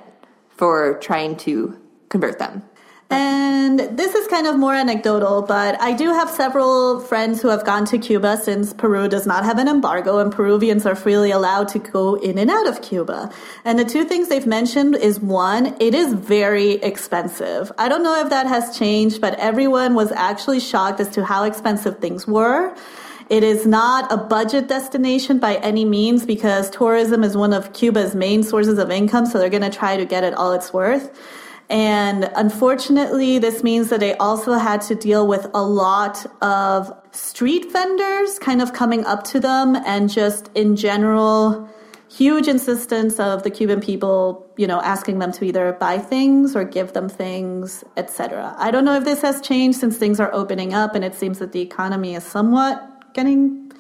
[0.51, 2.63] for trying to convert them.
[3.09, 7.65] And this is kind of more anecdotal, but I do have several friends who have
[7.65, 11.69] gone to Cuba since Peru does not have an embargo and Peruvians are freely allowed
[11.69, 13.31] to go in and out of Cuba.
[13.65, 17.71] And the two things they've mentioned is one, it is very expensive.
[17.79, 21.45] I don't know if that has changed, but everyone was actually shocked as to how
[21.45, 22.75] expensive things were.
[23.29, 28.15] It is not a budget destination by any means because tourism is one of Cuba's
[28.15, 31.11] main sources of income, so they're going to try to get it all it's worth.
[31.69, 37.73] And unfortunately, this means that they also had to deal with a lot of street
[37.73, 41.69] vendors kind of coming up to them and just in general,
[42.09, 46.63] huge insistence of the Cuban people, you know, asking them to either buy things or
[46.63, 48.55] give them things, etc.
[48.59, 51.41] I don't know if this has changed since things are opening up and it seems
[51.41, 53.73] that the economy is somewhat getting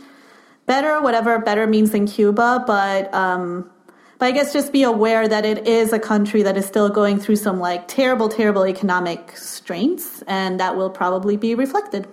[0.66, 3.70] better, whatever better means in Cuba, but um
[4.18, 7.18] but I guess just be aware that it is a country that is still going
[7.18, 12.08] through some like terrible, terrible economic strains, and that will probably be reflected.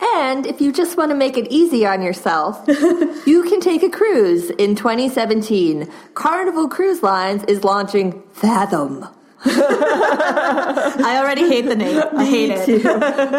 [0.00, 2.64] And if you just want to make it easy on yourself,
[3.26, 5.90] you can take a cruise in 2017.
[6.14, 9.08] Carnival Cruise Lines is launching Fathom.
[9.44, 12.02] I already hate the name.
[12.16, 12.84] I hate it.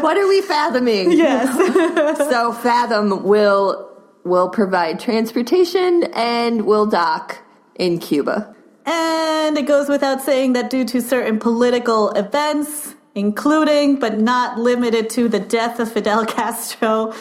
[0.04, 1.12] what are we fathoming?
[1.12, 2.18] Yes.
[2.30, 3.88] so Fathom will
[4.26, 7.42] will provide transportation and will dock
[7.80, 8.54] in Cuba.
[8.86, 15.10] And it goes without saying that due to certain political events, including but not limited
[15.12, 17.14] to the death of Fidel Castro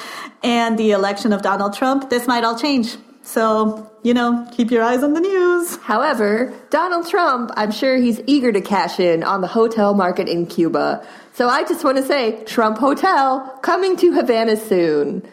[0.43, 2.97] and the election of Donald Trump, this might all change.
[3.23, 5.77] So, you know, keep your eyes on the news.
[5.83, 10.47] However, Donald Trump, I'm sure he's eager to cash in on the hotel market in
[10.47, 11.07] Cuba.
[11.35, 15.29] So I just want to say Trump Hotel coming to Havana soon.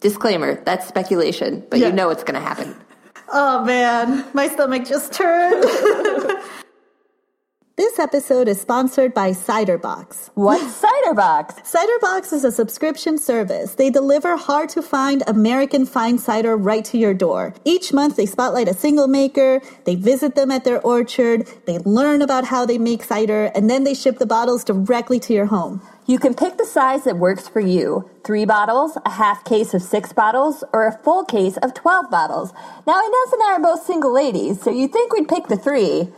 [0.00, 1.88] Disclaimer, that's speculation, but Yeah.
[1.88, 2.74] you know it's going to happen.
[3.28, 5.64] Oh man, my stomach just turned.
[7.76, 10.30] this episode is sponsored by Cidrbox.
[10.34, 11.60] What's Cidrbox?
[11.70, 13.74] Cidrbox is a subscription service.
[13.74, 17.52] They deliver hard to find American fine cider right to your door.
[17.66, 22.22] Each month they spotlight a single maker, they visit them at their orchard, they learn
[22.22, 25.82] about how they make cider, and then they ship the bottles directly to your home.
[26.06, 28.08] You can pick the size that works for you.
[28.24, 32.54] Three bottles, a half case of six bottles, or a full case of 12 bottles.
[32.86, 36.08] Now, Inez and I are both single ladies, so you'd think we'd pick the three.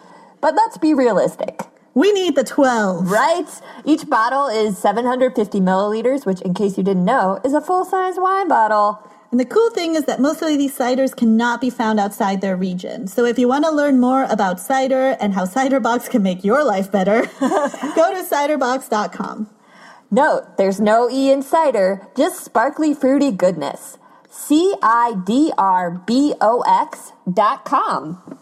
[0.41, 1.63] But let's be realistic.
[1.95, 3.11] We need the 12.
[3.11, 3.49] Right?
[3.85, 8.15] Each bottle is 750 milliliters, which, in case you didn't know, is a full size
[8.17, 9.03] wine bottle.
[9.31, 12.57] And the cool thing is that most of these ciders cannot be found outside their
[12.57, 13.09] region.
[13.09, 16.65] So if you want to learn more about cider and how Cidrbox can make your
[16.65, 19.51] life better, go to cidrbox.com.
[20.11, 23.99] Note, there's no E in cider, just sparkly fruity goodness.
[24.31, 28.39] C I D R B O X dot com.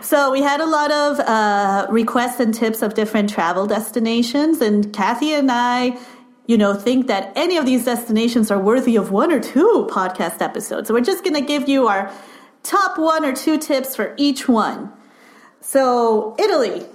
[0.00, 4.92] So we had a lot of uh, requests and tips of different travel destinations, and
[4.92, 5.98] Kathy and I,
[6.46, 10.40] you know, think that any of these destinations are worthy of one or two podcast
[10.40, 10.88] episodes.
[10.88, 12.10] So we're just going to give you our
[12.62, 14.92] top one or two tips for each one.
[15.60, 16.86] So Italy.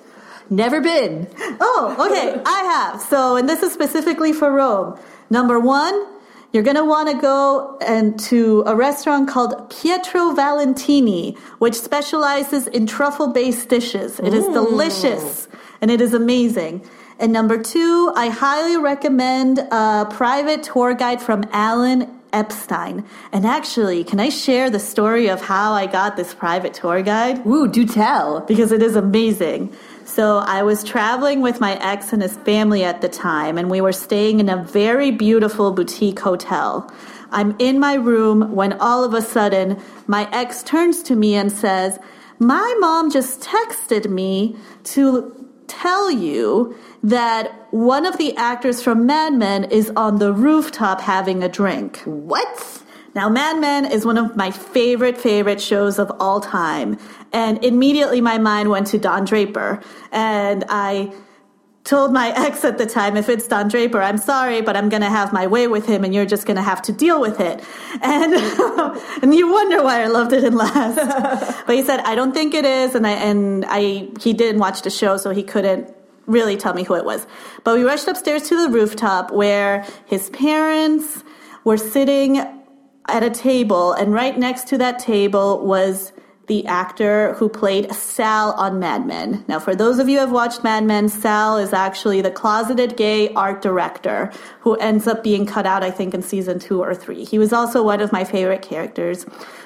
[0.50, 1.28] Never been.
[1.62, 3.02] Oh, okay, I have.
[3.02, 5.00] So, and this is specifically for Rome.
[5.30, 6.06] Number one,
[6.54, 12.68] you're going to want to go and to a restaurant called Pietro Valentini, which specializes
[12.68, 14.20] in truffle-based dishes.
[14.20, 15.48] It is delicious
[15.82, 16.88] and it is amazing.
[17.18, 23.06] And number two, I highly recommend a private tour guide from Alan Epstein.
[23.32, 27.46] And actually, can I share the story of how I got this private tour guide?
[27.46, 28.42] Ooh, do tell.
[28.42, 29.74] because it is amazing.
[30.14, 33.82] So I was traveling with my ex and his family at the time, and we
[33.82, 36.94] were staying in a very beautiful boutique hotel.
[37.32, 41.52] I'm in my room when all of a sudden my ex turns to me and
[41.52, 41.98] says,
[42.38, 49.34] My mom just texted me to tell you that one of the actors from Mad
[49.34, 51.98] Men is on the rooftop having a drink.
[52.06, 52.84] What?
[53.16, 56.98] Now, Mad Men is one of my favorite, favorite shows of all time.
[57.34, 59.82] And immediately my mind went to Don Draper.
[60.12, 61.12] And I
[61.84, 65.02] told my ex at the time, if it's Don Draper, I'm sorry, but I'm going
[65.02, 67.40] to have my way with him and you're just going to have to deal with
[67.40, 67.64] it.
[68.06, 68.34] And,
[69.24, 70.96] and you wonder why I loved it in last.
[71.68, 72.96] but he said, I don't think it is.
[72.96, 75.94] And I, and I, he didn't watch the show, so he couldn't
[76.26, 77.26] really tell me who it was.
[77.64, 81.24] But we rushed upstairs to the rooftop where his parents
[81.64, 82.38] were sitting
[83.08, 86.14] at a table, and right next to that table was
[86.48, 89.46] the actor who played Sal on Mad Men.
[89.48, 92.98] Now, for those of you who have watched Mad Men, Sal is actually the closeted
[92.98, 96.94] gay art director who ends up being cut out, I think, in season two or
[96.94, 97.24] three.
[97.24, 99.26] He was also one of my favorite characters.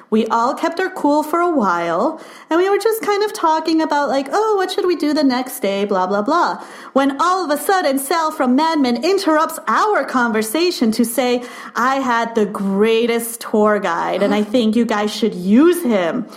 [0.09, 3.82] We all kept our cool for a while, and we were just kind of talking
[3.82, 6.63] about, like, oh, what should we do the next day, blah, blah, blah.
[6.93, 11.43] When all of a sudden, Sal from Mad Men interrupts our conversation to say,
[11.75, 16.28] I had the greatest tour guide, and I think you guys should use him.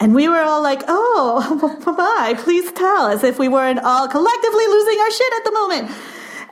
[0.00, 4.66] And we were all like, oh, bye, please tell, as if we weren't all collectively
[4.66, 5.90] losing our shit at the moment.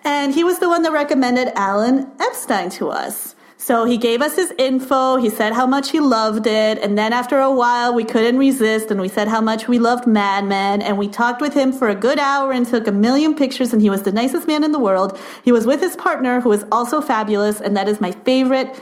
[0.05, 3.35] And he was the one that recommended Alan Epstein to us.
[3.59, 5.17] So he gave us his info.
[5.17, 6.79] He said how much he loved it.
[6.79, 8.91] And then after a while, we couldn't resist.
[8.93, 10.83] And we said how much we loved Mad Men.
[10.83, 13.73] And we talked with him for a good hour and took a million pictures.
[13.73, 15.19] And he was the nicest man in the world.
[15.45, 17.61] He was with his partner, who is also fabulous.
[17.61, 18.81] And that is my favorite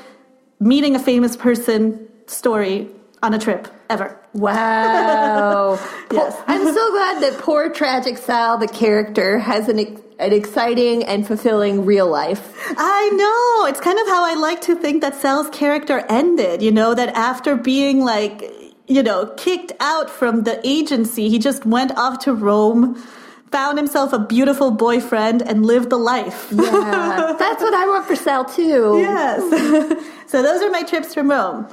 [0.60, 2.90] meeting a famous person story
[3.22, 4.20] on a trip ever.
[4.34, 5.78] Wow.
[6.12, 6.40] Yes.
[6.46, 11.26] I'm so glad that poor tragic Sal, the character, has an, ex- an exciting and
[11.26, 12.54] fulfilling real life.
[12.78, 13.66] I know.
[13.66, 17.08] It's kind of how I like to think that Sal's character ended, you know, that
[17.16, 18.44] after being like,
[18.86, 22.94] you know, kicked out from the agency, he just went off to Rome,
[23.50, 26.48] found himself a beautiful boyfriend and lived the life.
[26.52, 28.98] Yeah, that's what I want for Sal too.
[29.00, 29.40] Yes.
[30.30, 31.66] so those are my trips from Rome.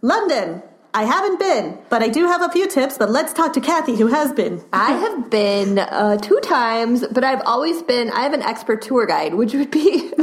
[0.00, 0.62] London.
[0.96, 2.96] I haven't been, but I do have a few tips.
[2.96, 4.64] But let's talk to Kathy, who has been.
[4.72, 8.10] I have been uh, two times, but I've always been.
[8.10, 10.08] I have an expert tour guide, which would be,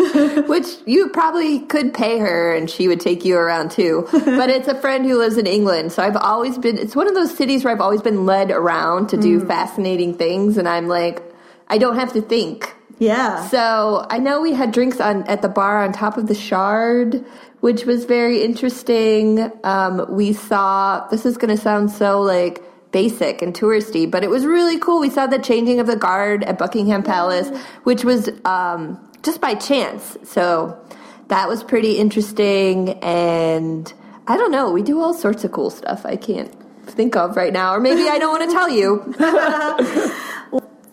[0.48, 4.08] which you probably could pay her, and she would take you around too.
[4.34, 6.80] But it's a friend who lives in England, so I've always been.
[6.80, 10.58] It's one of those cities where I've always been led around to do fascinating things,
[10.58, 11.22] and I'm like,
[11.68, 12.74] I don't have to think.
[12.98, 13.48] Yeah.
[13.48, 17.24] So I know we had drinks on at the bar on top of the Shard,
[17.64, 19.50] which was very interesting.
[19.64, 22.62] Um, we saw this is going to sound so like
[22.92, 25.00] basic and touristy, but it was really cool.
[25.00, 27.48] We saw the changing of the guard at Buckingham Palace,
[27.86, 30.18] which was um, just by chance.
[30.24, 30.78] So
[31.30, 33.94] that was pretty interesting, and
[34.28, 34.70] I don't know.
[34.70, 36.06] We do all sorts of cool stuff.
[36.06, 36.54] I can't
[36.86, 39.16] think of right now, or maybe I don't want to tell you.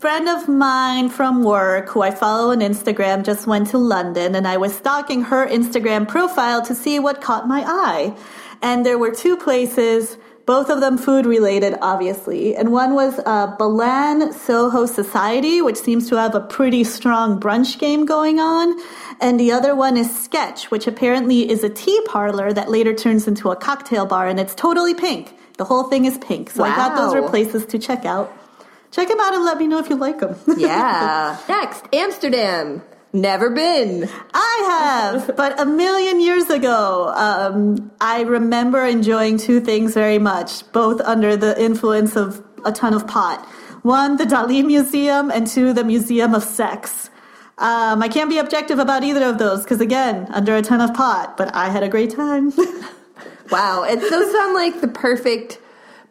[0.01, 4.49] friend of mine from work who I follow on Instagram just went to London and
[4.49, 8.17] I was stalking her Instagram profile to see what caught my eye.
[8.63, 12.57] And there were two places, both of them food related, obviously.
[12.57, 17.79] And one was uh, Balans Soho Society, which seems to have a pretty strong brunch
[17.79, 18.81] game going on.
[19.21, 23.29] And the other one is Sketch, which apparently is a tea parlor that later turns
[23.29, 25.37] into a cocktail bar and it's totally pink.
[25.59, 26.49] The whole thing is pink.
[26.49, 28.35] So I thought those were places to check out.
[28.91, 30.37] Check them out and let me know if you like them.
[30.57, 31.39] yeah.
[31.49, 32.83] Next, Amsterdam.
[33.13, 34.09] Never been.
[34.33, 40.71] I have, but a million years ago, um, I remember enjoying two things very much,
[40.73, 43.45] both under the influence of a ton of pot.
[43.83, 47.11] One, the Dali Museum, and two, the Museum of Sex.
[47.59, 50.95] Um, I can't be objective about either of those because, again, under a ton of
[50.95, 52.53] pot, but I had a great time.
[53.51, 53.85] Wow.
[53.85, 55.59] And those sound like the perfect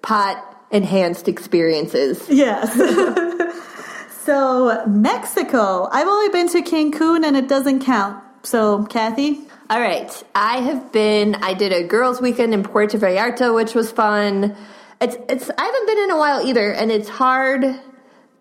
[0.02, 2.26] pot enhanced experiences.
[2.30, 2.74] yes.
[4.26, 5.88] so, Mexico.
[5.92, 8.24] I've only been to Cancun and it doesn't count.
[8.44, 9.42] So, Kathy?
[9.70, 10.24] All right.
[10.34, 14.56] I have been, I did a girls' weekend in Puerto Vallarta, which was fun.
[15.02, 17.80] It's, it's, I haven't been in a while either, and it's hard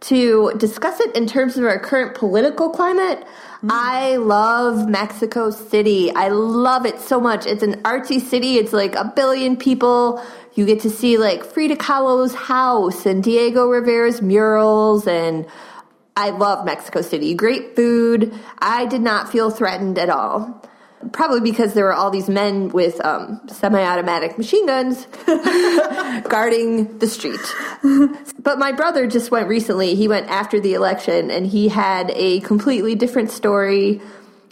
[0.00, 3.20] to discuss it in terms of our current political climate.
[3.62, 3.70] Mm.
[3.70, 6.12] I love Mexico City.
[6.14, 7.46] I love it so much.
[7.46, 8.54] It's an artsy city.
[8.56, 10.22] It's like a billion people.
[10.58, 15.46] You get to see like Frida Kahlo's house and Diego Rivera's murals and
[16.16, 17.32] I love Mexico City.
[17.32, 18.34] Great food.
[18.58, 20.68] I did not feel threatened at all.
[21.12, 25.06] Probably because there were all these men with um, semi automatic machine guns
[26.28, 27.38] guarding the street.
[28.40, 29.94] But my brother just went recently.
[29.94, 34.00] He went after the election and he had a completely different story.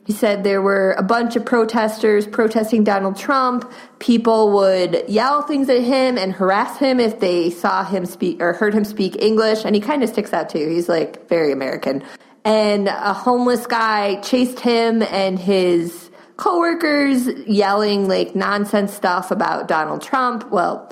[0.07, 3.70] He said there were a bunch of protesters protesting Donald Trump.
[3.98, 8.52] People would yell things at him and harass him if they saw him speak or
[8.52, 9.64] heard him speak English.
[9.64, 10.68] And he kind of sticks out too.
[10.68, 12.04] He's like very American.
[12.44, 20.02] And a homeless guy chased him and his coworkers yelling like nonsense stuff about Donald
[20.02, 20.52] Trump.
[20.52, 20.88] Well,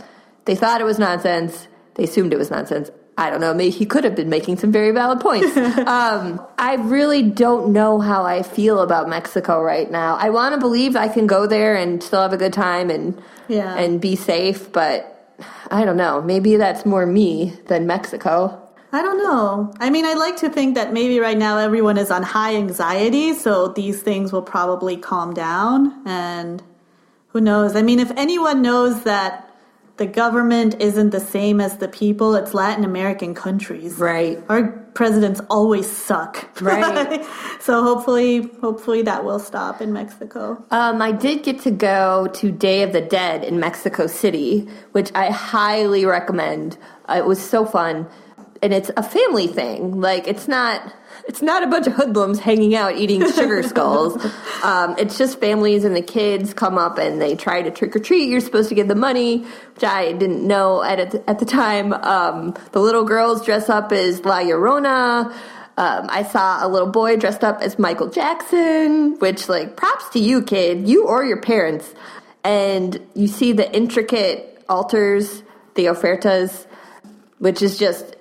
[0.47, 1.69] they thought it was nonsense.
[1.95, 2.91] They assumed it was nonsense.
[3.17, 3.55] I don't know.
[3.55, 5.57] Maybe he could have been making some very valid points.
[5.57, 10.17] um, I really don't know how I feel about Mexico right now.
[10.17, 13.21] I want to believe I can go there and still have a good time and
[13.49, 13.75] Yeah.
[13.77, 15.11] and be safe, but
[15.71, 16.23] I don't know.
[16.23, 18.61] Maybe that's more me than Mexico.
[18.93, 19.73] I don't know.
[19.81, 23.35] I mean, I like to think that maybe right now everyone is on high anxiety,
[23.35, 26.03] so these things will probably calm down.
[26.07, 26.62] And
[27.29, 27.75] who knows?
[27.77, 29.54] I mean, if anyone knows that
[29.97, 33.99] the government isn't the same as the people, it's Latin American countries.
[33.99, 34.43] Right.
[34.49, 36.61] Our presidents always suck.
[36.61, 37.25] Right.
[37.61, 40.65] so hopefully, hopefully that will stop in Mexico.
[40.73, 45.13] Um, I did get to go to Day of the Dead in Mexico City, which
[45.15, 46.77] I highly recommend.
[47.09, 48.09] Uh, it was so fun,
[48.63, 50.01] and it's a family thing.
[50.01, 50.93] Like it's not.
[51.27, 54.22] It's not a bunch of hoodlums hanging out eating sugar skulls.
[54.62, 57.99] Um, it's just families and the kids come up and they try to trick or
[57.99, 58.29] treat.
[58.29, 59.39] You're supposed to give them money,
[59.75, 61.93] which I didn't know at at the time.
[61.93, 65.35] Um, the little girls dress up as La Llorona.
[65.77, 70.20] Um, I saw a little boy dressed up as Michael Jackson, which, like, props to
[70.20, 71.93] you, kid, you or your parents.
[72.45, 75.43] And you see the intricate altars,
[75.75, 76.66] the ofertas,
[77.39, 78.14] which is just,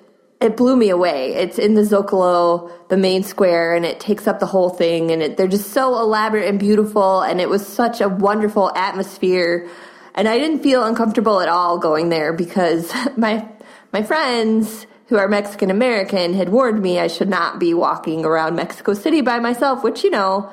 [0.44, 1.34] it blew me away.
[1.36, 5.10] It's in the Zocalo, the main square, and it takes up the whole thing.
[5.10, 7.22] And it, they're just so elaborate and beautiful.
[7.22, 9.70] And it was such a wonderful atmosphere.
[10.16, 13.48] And I didn't feel uncomfortable at all going there because my
[13.94, 18.56] my friends who are Mexican American had warned me I should not be walking around
[18.56, 20.52] Mexico City by myself, which you know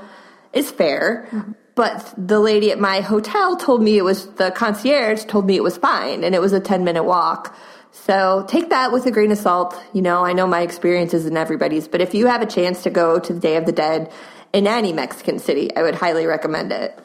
[0.52, 1.28] is fair.
[1.74, 5.62] But the lady at my hotel told me it was the concierge told me it
[5.62, 7.56] was fine and it was a 10 minute walk.
[8.04, 9.80] So take that with a grain of salt.
[9.92, 12.90] You know, I know my experience isn't everybody's, but if you have a chance to
[12.90, 14.10] go to the Day of the Dead
[14.52, 16.98] in any Mexican city, I would highly recommend it.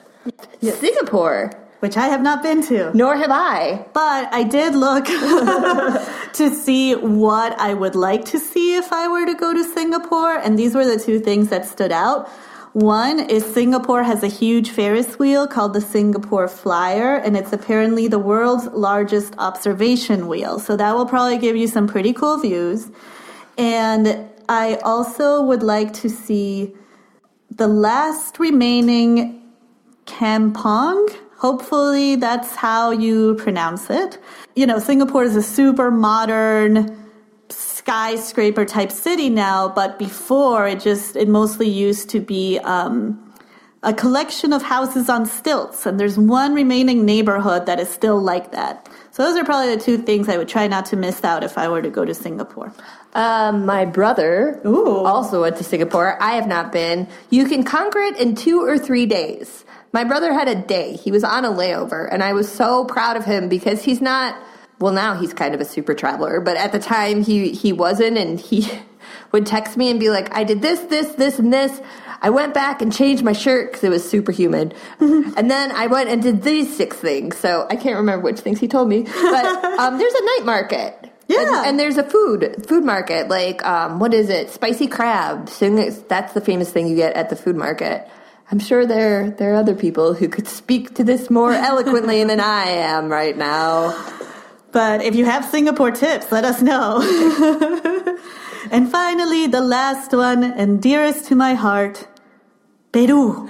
[0.61, 0.79] Yes.
[0.79, 2.91] Singapore, Which I have not been to.
[2.97, 3.85] nor have I.
[3.93, 5.05] But I did look
[6.33, 10.35] to see what I would like to see if I were to go to Singapore,
[10.37, 12.29] and these were the two things that stood out.
[12.76, 18.09] One is Singapore has a huge Ferris wheel called the Singapore Flyer, and it's apparently
[18.09, 20.59] the world's largest observation wheel.
[20.59, 22.91] So that will probably give you some pretty cool views.
[23.57, 26.73] And I also would like to see
[27.49, 29.41] the last remaining
[30.05, 31.15] Kampong.
[31.38, 34.17] Hopefully, that's how you pronounce it.
[34.57, 37.04] You know, Singapore is a super modern
[37.86, 43.31] skyscraper type city now, but before it just, it mostly used to be um,
[43.83, 45.86] a collection of houses on stilts.
[45.86, 48.89] And there's one remaining neighborhood that is still like that.
[49.11, 51.59] So, those are probably the two things I would try not to miss out if
[51.59, 52.73] I were to go to Singapore.
[53.13, 55.05] Um, my brother Ooh.
[55.05, 56.21] also went to Singapore.
[56.21, 57.07] I have not been.
[57.29, 59.63] You can conquer it in two or three days.
[59.93, 60.95] My brother had a day.
[60.95, 64.36] He was on a layover, and I was so proud of him because he's not.
[64.80, 68.17] Well, now he's kind of a super traveler, but at the time he he wasn't,
[68.17, 68.69] and he
[69.32, 71.82] would text me and be like, "I did this, this, this, and this."
[72.21, 75.88] I went back and changed my shirt because it was super humid, and then I
[75.88, 77.38] went and did these six things.
[77.38, 79.45] So I can't remember which things he told me, but
[79.80, 81.11] um, there's a night market.
[81.28, 81.39] Yeah.
[81.41, 84.49] And, and there's a food food market like um, what is it?
[84.51, 85.47] Spicy crab.
[85.47, 88.07] That's the famous thing you get at the food market.
[88.51, 92.39] I'm sure there there are other people who could speak to this more eloquently than
[92.39, 93.91] I am right now.
[94.76, 96.99] But if you have Singapore tips, let us know.
[98.71, 102.05] and finally, the last one, and dearest to my heart,
[102.91, 103.49] Peru,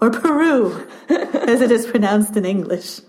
[0.00, 3.02] or Peru, as it is pronounced in English.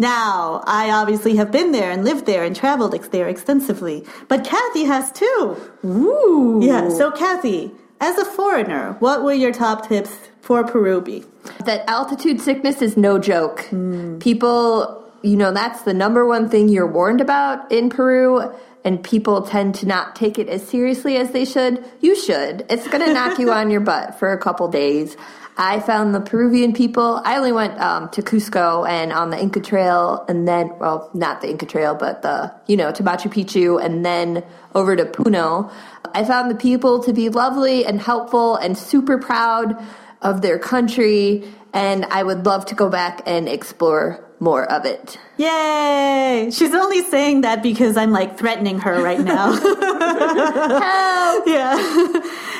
[0.00, 4.42] Now, I obviously have been there and lived there and traveled ex- there extensively, but
[4.42, 5.56] Kathy has too.
[5.84, 6.58] Ooh.
[6.60, 11.24] Yeah, so Kathy, as a foreigner, what were your top tips for Peru be?
[11.64, 13.60] that altitude sickness is no joke.
[13.66, 14.18] Hmm.
[14.18, 18.52] People, you know, that's the number one thing you're warned about in Peru,
[18.84, 21.82] and people tend to not take it as seriously as they should.
[22.00, 22.66] You should.
[22.68, 25.16] It's going to knock you on your butt for a couple days.
[25.56, 27.22] I found the Peruvian people.
[27.24, 31.40] I only went um, to Cusco and on the Inca Trail, and then, well, not
[31.40, 34.44] the Inca Trail, but the, you know, to Machu Picchu, and then
[34.74, 35.72] over to Puno.
[36.12, 39.82] I found the people to be lovely and helpful and super proud
[40.20, 41.44] of their country,
[41.74, 45.18] and I would love to go back and explore more of it.
[45.36, 46.50] Yay!
[46.52, 49.52] She's only saying that because I'm like threatening her right now.
[50.80, 51.46] Help!
[51.46, 51.74] yeah.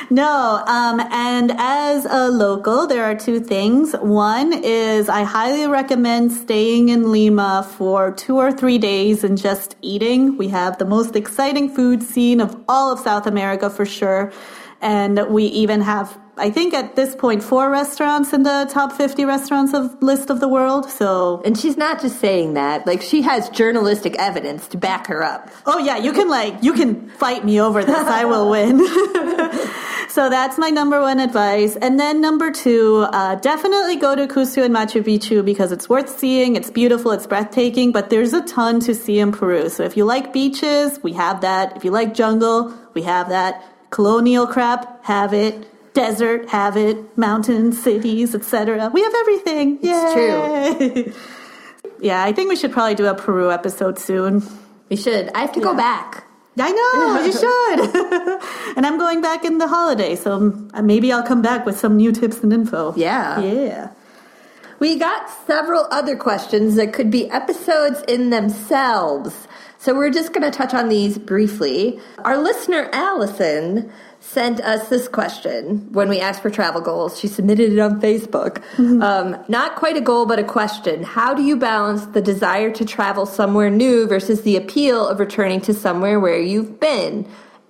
[0.09, 3.93] no, um, and as a local, there are two things.
[3.93, 9.75] One is I highly recommend staying in Lima for two or three days and just
[9.81, 10.37] eating.
[10.37, 14.33] We have the most exciting food scene of all of South America for sure.
[14.81, 19.23] And we even have, I think at this point, four restaurants in the top 50
[19.23, 20.89] restaurants of list of the world.
[20.89, 25.23] So And she's not just saying that, like, she has journalistic evidence to back her
[25.23, 25.49] up.
[25.65, 27.95] Oh yeah, you can like you can fight me over this.
[27.95, 28.79] I will win.
[30.09, 31.77] so that's my number one advice.
[31.77, 36.09] And then number two, uh, definitely go to Cusco and Machu Picchu because it's worth
[36.19, 36.57] seeing.
[36.57, 37.11] It's beautiful.
[37.11, 37.93] It's breathtaking.
[37.93, 39.69] But there's a ton to see in Peru.
[39.69, 41.77] So if you like beaches, we have that.
[41.77, 43.63] If you like jungle, we have that.
[43.89, 45.65] Colonial crap, have it.
[45.95, 47.17] Desert, have it.
[47.17, 48.91] Mountains, cities, etc.
[48.93, 49.79] We have everything.
[49.81, 51.13] It's true.
[51.99, 54.43] yeah, I think we should probably do a Peru episode soon.
[54.89, 55.31] We should.
[55.33, 56.25] I have to go back.
[56.57, 58.77] I know, you should.
[58.77, 61.97] and I'm going back in the holiday, so um, maybe I'll come back with some
[61.97, 62.93] new tips and info.
[62.95, 63.39] Yeah.
[63.39, 63.91] Yeah.
[64.79, 69.47] We got several other questions that could be episodes in themselves.
[69.77, 71.99] So we're just going to touch on these briefly.
[72.19, 73.91] Our listener, Allison,
[74.35, 77.17] sent us this question when we asked for travel goals.
[77.17, 78.61] She submitted it on Facebook.
[79.01, 81.03] Um, not quite a goal, but a question.
[81.03, 85.61] How do you balance the desire to travel somewhere new versus the appeal of returning
[85.61, 87.25] to somewhere where you've been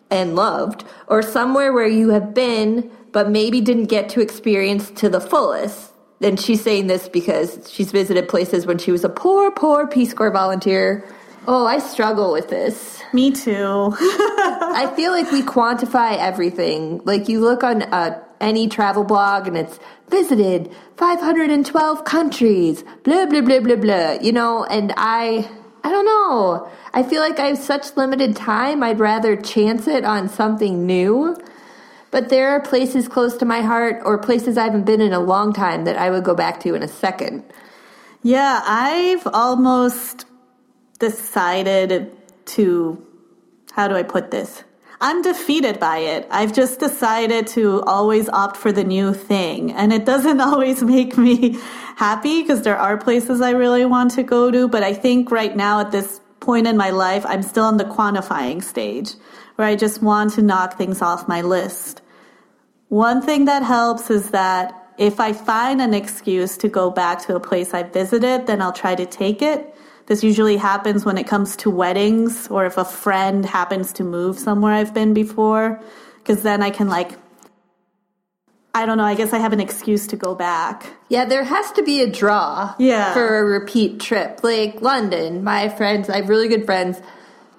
[0.09, 5.07] and loved, or somewhere where you have been but maybe didn't get to experience to
[5.07, 5.91] the fullest?
[6.19, 10.15] And she's saying this because she's visited places when she was a poor, poor Peace
[10.15, 11.07] Corps volunteer.
[11.47, 13.03] Oh, I struggle with this.
[13.13, 13.93] Me too.
[13.99, 17.01] I feel like we quantify everything.
[17.05, 19.79] Like you look on uh, any travel blog and it's
[20.09, 25.47] visited 512 countries, blah, blah, blah, blah, blah, you know, and I,
[25.83, 26.67] I don't know.
[26.93, 28.81] I feel like I have such limited time.
[28.81, 31.37] I'd rather chance it on something new.
[32.09, 35.19] But there are places close to my heart or places I haven't been in a
[35.19, 37.43] long time that I would go back to in a second.
[38.23, 40.25] yeah, I've almost
[40.99, 42.11] decided
[42.45, 43.05] to,
[43.73, 44.63] how do I put this?
[45.01, 46.27] I'm defeated by it.
[46.31, 49.71] I've just decided to always opt for the new thing.
[49.73, 51.59] And it doesn't always make me
[51.97, 54.67] happy because there are places I really want to go to.
[54.67, 57.85] But I think right now at this point in my life, I'm still in the
[57.85, 59.11] quantifying stage
[59.55, 62.01] where I just want to knock things off my list.
[62.89, 67.35] One thing that helps is that if I find an excuse to go back to
[67.35, 69.75] a place I visited, then I'll try to take it.
[70.07, 74.37] This usually happens when it comes to weddings or if a friend happens to move
[74.37, 75.81] somewhere I've been before,
[76.17, 77.11] because then I can like
[78.77, 80.85] I don't know, I guess I have an excuse to go back.
[81.07, 83.13] Yeah, there has to be a draw Yeah.
[83.13, 84.41] for a repeat trip.
[84.43, 86.99] Like London, my friends, I have really good friends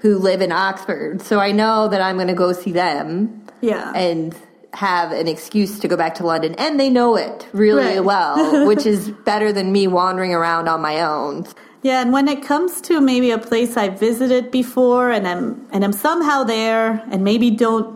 [0.01, 3.92] who live in Oxford, so I know that I'm going to go see them Yeah.
[3.94, 4.36] and
[4.74, 8.05] have an excuse to go back to London, and they know it really Right.
[8.05, 11.47] well, which is better than me wandering around on my own.
[11.87, 15.84] Yeah, and when it comes to maybe a place I visited before and I'm and
[15.84, 17.87] I'm somehow there and maybe don't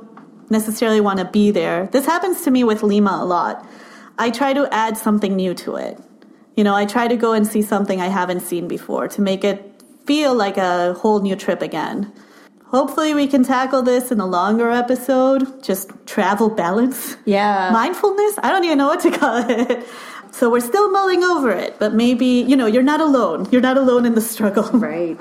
[0.48, 1.88] necessarily want to be there.
[1.90, 3.66] This happens to me with Lima a lot.
[4.16, 5.98] I try to add something new to it.
[6.54, 9.42] You know, I try to go and see something I haven't seen before to make
[9.42, 12.12] it feel like a whole new trip again.
[12.66, 17.16] Hopefully we can tackle this in a longer episode, just travel balance.
[17.24, 17.70] Yeah.
[17.72, 18.38] Mindfulness?
[18.40, 19.84] I don't even know what to call it.
[20.32, 23.48] So we're still mulling over it, but maybe, you know, you're not alone.
[23.50, 24.64] You're not alone in the struggle.
[24.72, 25.20] right.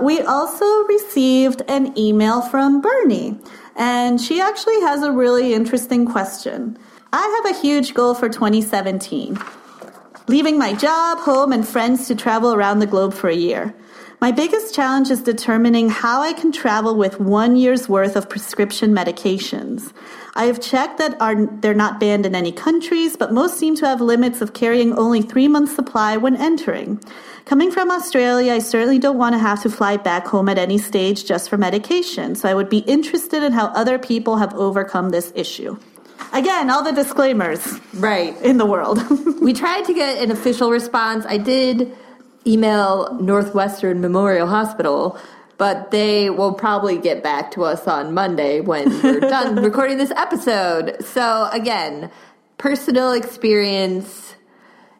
[0.00, 3.38] We also received an email from Bernie,
[3.76, 6.78] and she actually has a really interesting question.
[7.12, 9.38] I have a huge goal for 2017
[10.30, 13.74] leaving my job, home, and friends to travel around the globe for a year.
[14.20, 18.94] My biggest challenge is determining how I can travel with one year's worth of prescription
[18.94, 19.94] medications.
[20.34, 23.86] I have checked that are, they're not banned in any countries, but most seem to
[23.86, 27.00] have limits of carrying only three months' supply when entering.
[27.46, 30.76] Coming from Australia, I certainly don't want to have to fly back home at any
[30.76, 35.10] stage just for medication, so I would be interested in how other people have overcome
[35.10, 35.78] this issue.
[36.34, 38.36] Again, all the disclaimers Right.
[38.42, 39.00] in the world.
[39.40, 41.24] we tried to get an official response.
[41.26, 41.96] I did
[42.46, 45.18] email Northwestern Memorial Hospital,
[45.58, 50.10] but they will probably get back to us on Monday when we're done recording this
[50.12, 51.04] episode.
[51.04, 52.10] So, again,
[52.58, 54.34] personal experience.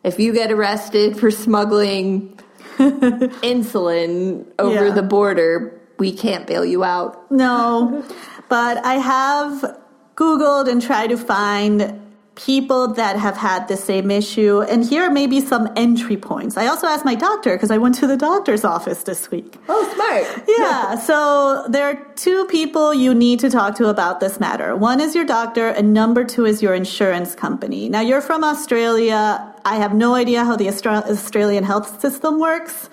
[0.05, 2.39] If you get arrested for smuggling
[2.79, 4.95] insulin over Yeah.
[4.95, 7.31] the border, we can't bail you out.
[7.31, 8.03] No,
[8.49, 9.79] but I have
[10.17, 12.01] Googled and tried to find
[12.47, 14.63] people that have had the same issue.
[14.63, 16.57] And here are maybe some entry points.
[16.57, 19.57] I also asked my doctor because I went to the doctor's office this week.
[19.69, 20.49] Oh, smart.
[20.59, 24.75] Yeah, so there are two people you need to talk to about this matter.
[24.75, 27.91] One is your doctor, and number two is your insurance company.
[27.91, 29.55] Now, you're from Australia.
[29.67, 32.89] I have no idea how the Austra- Australian health system works.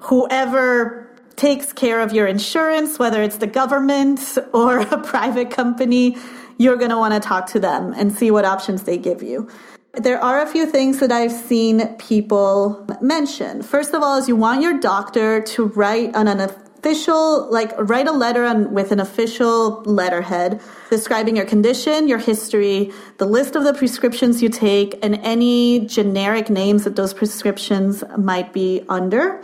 [0.00, 4.20] Whoever takes care of your insurance, whether it's the government
[4.52, 6.18] or a private company,
[6.58, 9.48] you're going to want to talk to them and see what options they give you.
[9.94, 13.62] There are a few things that I've seen people mention.
[13.62, 18.08] First of all, is you want your doctor to write on an official, like write
[18.08, 23.62] a letter on with an official letterhead describing your condition, your history, the list of
[23.62, 29.40] the prescriptions you take, and any generic names that those prescriptions might be under.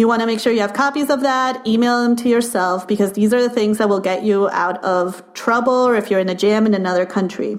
[0.00, 3.12] You want to make sure you have copies of that, email them to yourself because
[3.12, 6.30] these are the things that will get you out of trouble or if you're in
[6.30, 7.58] a jam in another country.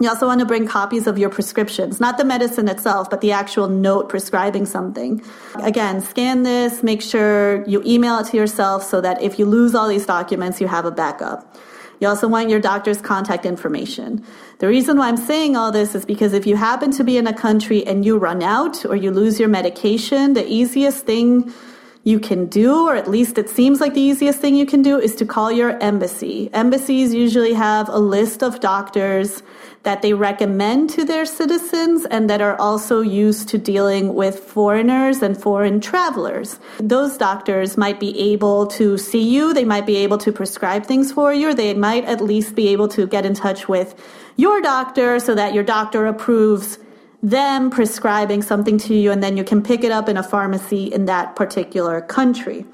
[0.00, 3.30] You also want to bring copies of your prescriptions, not the medicine itself, but the
[3.30, 5.22] actual note prescribing something.
[5.62, 9.76] Again, scan this, make sure you email it to yourself so that if you lose
[9.76, 11.56] all these documents, you have a backup.
[12.00, 14.24] You also want your doctor's contact information.
[14.58, 17.28] The reason why I'm saying all this is because if you happen to be in
[17.28, 21.54] a country and you run out or you lose your medication, the easiest thing
[22.06, 24.96] you can do, or at least it seems like the easiest thing you can do,
[24.96, 26.48] is to call your embassy.
[26.52, 29.42] Embassies usually have a list of doctors
[29.82, 35.20] that they recommend to their citizens and that are also used to dealing with foreigners
[35.20, 36.60] and foreign travelers.
[36.78, 41.10] Those doctors might be able to see you, they might be able to prescribe things
[41.10, 43.96] for you, or they might at least be able to get in touch with
[44.36, 46.78] your doctor so that your doctor approves
[47.22, 50.92] them prescribing something to you and then you can pick it up in a pharmacy
[50.92, 52.66] in that particular country.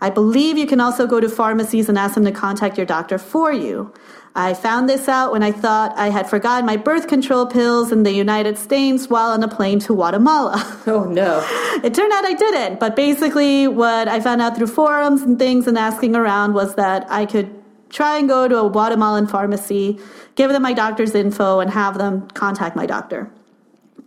[0.00, 3.18] I believe you can also go to pharmacies and ask them to contact your doctor
[3.18, 3.92] for you.
[4.34, 8.02] I found this out when I thought I had forgotten my birth control pills in
[8.02, 10.62] the United States while on a plane to Guatemala.
[10.86, 11.42] Oh, no.
[11.82, 15.66] It turned out I didn't, but basically what I found out through forums and things
[15.66, 17.50] and asking around was that I could
[17.88, 19.98] try and go to a Guatemalan pharmacy,
[20.34, 23.30] give them my doctor's info, and have them contact my doctor.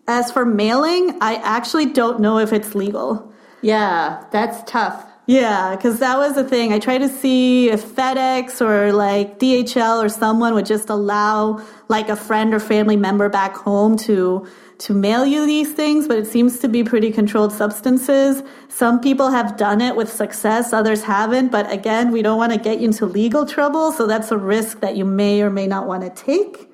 [0.10, 3.32] As for mailing, I actually don't know if it's legal.
[3.62, 5.06] Yeah, that's tough.
[5.28, 6.74] Yeah, because that was the thing.
[6.74, 12.10] I tried to see if FedEx or like DHL or someone would just allow like
[12.10, 14.48] a friend or family member back home to
[14.80, 18.42] to mail you these things, but it seems to be pretty controlled substances.
[18.70, 21.50] Some people have done it with success, others haven't.
[21.52, 24.80] But again, we don't want to get you into legal trouble, so that's a risk
[24.80, 26.69] that you may or may not want to take.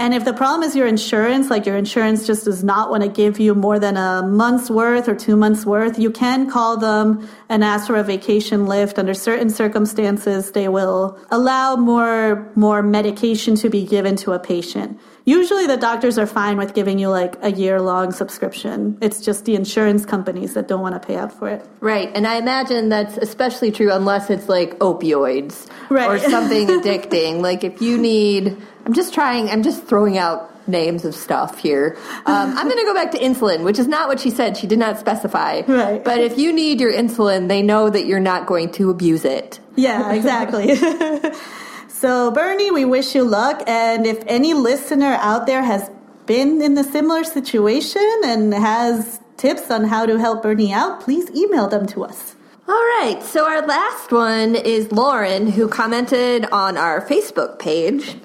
[0.00, 3.08] And if the problem is your insurance, like your insurance just does not want to
[3.08, 7.28] give you more than a month's worth or two months worth, you can call them
[7.48, 8.96] and ask for a vacation lift.
[8.96, 15.00] Under certain circumstances, they will allow more, more medication to be given to a patient.
[15.28, 18.96] Usually the doctors are fine with giving you like a year long subscription.
[19.02, 21.62] It's just the insurance companies that don't want to pay out for it.
[21.80, 22.10] Right.
[22.14, 26.08] And I imagine that's especially true unless it's like opioids Right.
[26.08, 27.42] or something addicting.
[27.42, 28.56] Like if you need,
[28.86, 31.98] I'm just trying, I'm just throwing out names of stuff here.
[32.24, 34.56] Um, I'm going to go back to insulin, which is not what she said.
[34.56, 35.60] She did not specify.
[35.66, 36.02] Right.
[36.02, 39.60] But if you need your insulin, they know that you're not going to abuse it.
[39.76, 40.72] Yeah, exactly.
[42.00, 43.62] so, Bernie, we wish you luck.
[43.66, 45.90] And if any listener out there has
[46.26, 51.28] been in a similar situation and has tips on how to help Bernie out, please
[51.30, 52.36] email them to us.
[52.68, 58.16] All right, so our last one is Lauren, who commented on our Facebook page.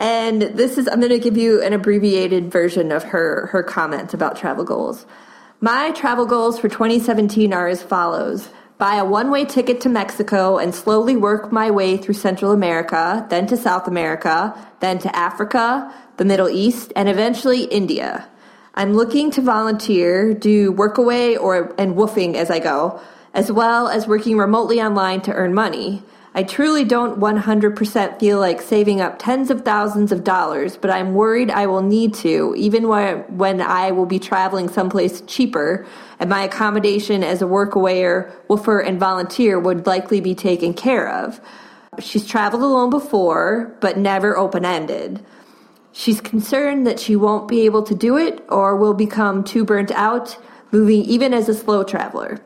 [0.00, 4.14] And this is, I'm going to give you an abbreviated version of her, her comment
[4.14, 5.06] about travel goals.
[5.60, 8.48] My travel goals for 2017 are as follows
[8.78, 13.26] buy a one way ticket to Mexico and slowly work my way through Central America,
[13.30, 18.28] then to South America, then to Africa, the Middle East, and eventually India.
[18.74, 23.00] I'm looking to volunteer, do workaway or and WWOOFing as I go,
[23.32, 26.02] as well as working remotely online to earn money.
[26.36, 31.14] I truly don't 100% feel like saving up tens of thousands of dollars, but I'm
[31.14, 35.86] worried I will need to, even when, I will be traveling someplace cheaper,
[36.18, 41.40] and my accommodation as a workawayer, WWOOFer, and volunteer would likely be taken care of.
[42.00, 45.24] She's traveled alone before, but never open ended.
[45.92, 49.90] She's concerned that she won't be able to do it or will become too burnt
[49.92, 50.36] out,
[50.70, 52.42] moving even as a slow traveler.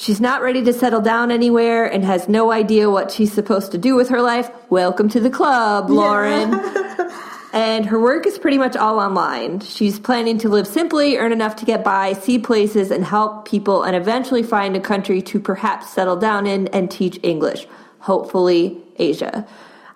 [0.00, 3.78] She's not ready to settle down anywhere and has no idea what she's supposed to
[3.78, 4.48] do with her life.
[4.70, 6.54] Welcome to the club, Lauren.
[7.52, 9.58] and her work is pretty much all online.
[9.58, 13.82] She's planning to live simply, earn enough to get by, see places, and help people,
[13.82, 17.66] and eventually find a country to perhaps settle down in and teach English.
[17.98, 19.44] Hopefully, Asia.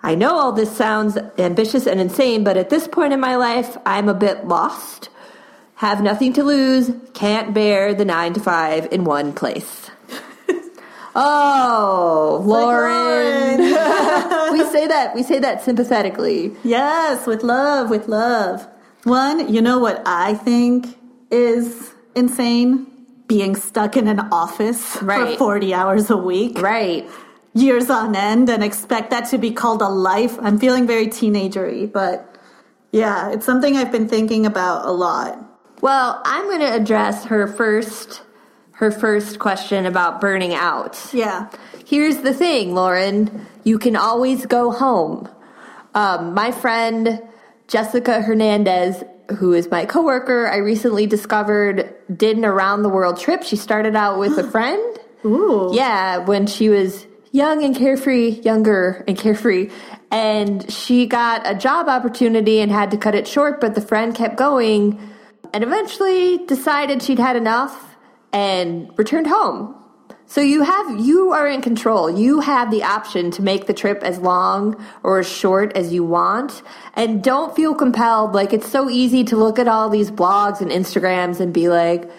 [0.03, 3.77] I know all this sounds ambitious and insane, but at this point in my life,
[3.85, 5.07] I'm a bit lost.
[5.75, 9.82] Have nothing to lose, can't bear the nine to five in one place.
[11.15, 13.59] Oh, Lauren.
[14.53, 16.53] we say that, we say that sympathetically.
[16.63, 18.67] Yes, with love, with love.
[19.03, 20.97] One, you know what I think
[21.31, 22.87] is insane?
[23.27, 25.31] Being stuck in an office Right.
[25.33, 27.09] for 40 hours a week, Right.
[27.53, 30.37] years on end, and expect that to be called a life.
[30.41, 32.35] I'm feeling very teenagery, but
[32.91, 35.39] yeah, it's something I've been thinking about a lot.
[35.81, 38.21] Well, I'm going to address her first
[38.83, 40.99] her first question about burning out.
[41.13, 41.49] Yeah.
[41.85, 43.45] Here's the thing, Lauren.
[43.63, 45.29] You can always go home.
[45.95, 47.21] Um, my friend
[47.69, 49.01] Jessica Hernandez,
[49.37, 53.43] who is my coworker, I recently discovered did an around the world trip.
[53.43, 54.99] She started out with a friend.
[55.23, 55.71] Ooh.
[55.73, 59.69] Yeah, when she was young and carefree, younger and carefree.
[60.11, 64.13] And she got a job opportunity and had to cut it short, but the friend
[64.13, 64.99] kept going
[65.53, 67.92] and eventually decided she'd had enough
[68.33, 69.75] and returned home.
[70.25, 72.09] So you have you are in control.
[72.09, 76.03] You have the option to make the trip as long or as short as you
[76.03, 76.63] want
[76.95, 80.71] and don't feel compelled like it's so easy to look at all these blogs and
[80.71, 82.09] Instagrams and be like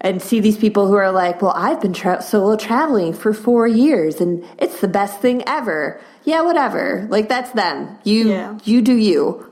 [0.00, 3.66] and see these people who are like, "Well, I've been tra- solo traveling for 4
[3.66, 7.08] years and it's the best thing ever." Yeah, whatever.
[7.10, 7.98] Like that's them.
[8.04, 8.58] You Yeah.
[8.62, 9.44] you do you.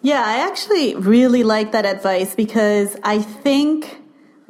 [0.00, 4.01] Yeah, I actually really like that advice because I think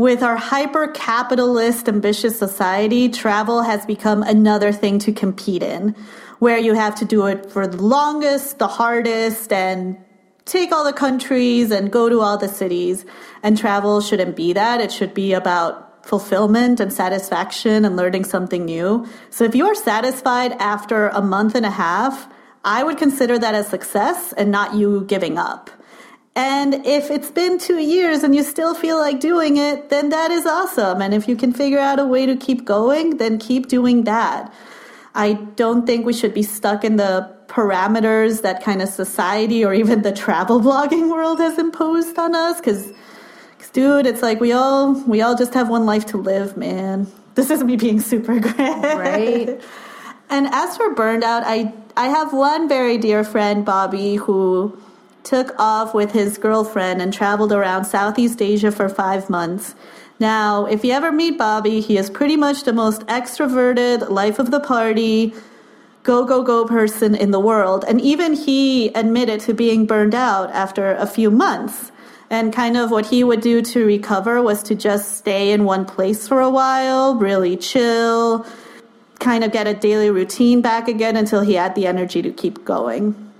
[0.02, 5.94] with our hyper capitalist ambitious society, travel has become another thing to compete in,
[6.40, 9.96] where you have to do it for the longest, the hardest, and
[10.44, 13.06] take all the countries and go to all the cities.
[13.44, 14.80] And travel shouldn't be that.
[14.80, 19.06] It should be about fulfillment and satisfaction and learning something new.
[19.30, 22.26] So if you are satisfied after a month and a half,
[22.64, 25.70] I would consider that a success and not you giving up.
[26.34, 30.30] And if it's been two years and you still feel like doing it, then that
[30.30, 31.02] is awesome.
[31.02, 34.52] And if you can figure out a way to keep going, then keep doing that.
[35.14, 39.74] I don't think we should be stuck in the parameters that kind of society or
[39.74, 42.58] even the travel blogging world has imposed on us.
[42.58, 42.92] because
[43.72, 47.06] dude, it's like we all, we all just have one life to live, man.
[47.34, 48.56] this is me being super great.
[48.58, 49.60] Right.
[50.30, 54.78] And as for burned out, I I have one very dear friend, Bobby, who
[55.24, 59.74] took off with his girlfriend and traveled around Southeast Asia for five months.
[60.18, 64.50] Now, if you ever meet Bobby, he is pretty much the most extroverted, life of
[64.50, 65.34] the party,
[66.02, 67.84] go, go, go person in the world.
[67.86, 71.90] And even he admitted to being burned out after a few months.
[72.30, 75.84] And kind of what he would do to recover was to just stay in one
[75.84, 78.46] place for a while, really chill,
[79.18, 82.64] kind of get a daily routine back again until he had the energy to keep
[82.64, 83.31] going.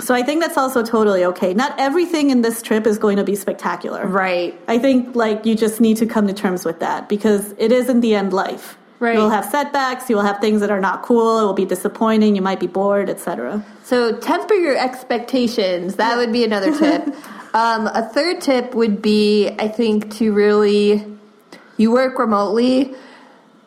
[0.00, 1.54] So I think that's also totally okay.
[1.54, 4.06] Not everything in this trip is going to be spectacular.
[4.06, 4.58] Right.
[4.68, 7.88] I think like you just need to come to terms with that because it is
[7.88, 8.76] in the end life.
[8.98, 9.14] Right.
[9.14, 12.36] You'll have setbacks, you will have things that are not cool, it will be disappointing,
[12.36, 13.64] you might be bored, etc.
[13.82, 15.96] So temper your expectations.
[15.96, 17.06] That would be another tip.
[17.54, 21.06] um, a third tip would be, I think, to really
[21.78, 22.94] you work remotely,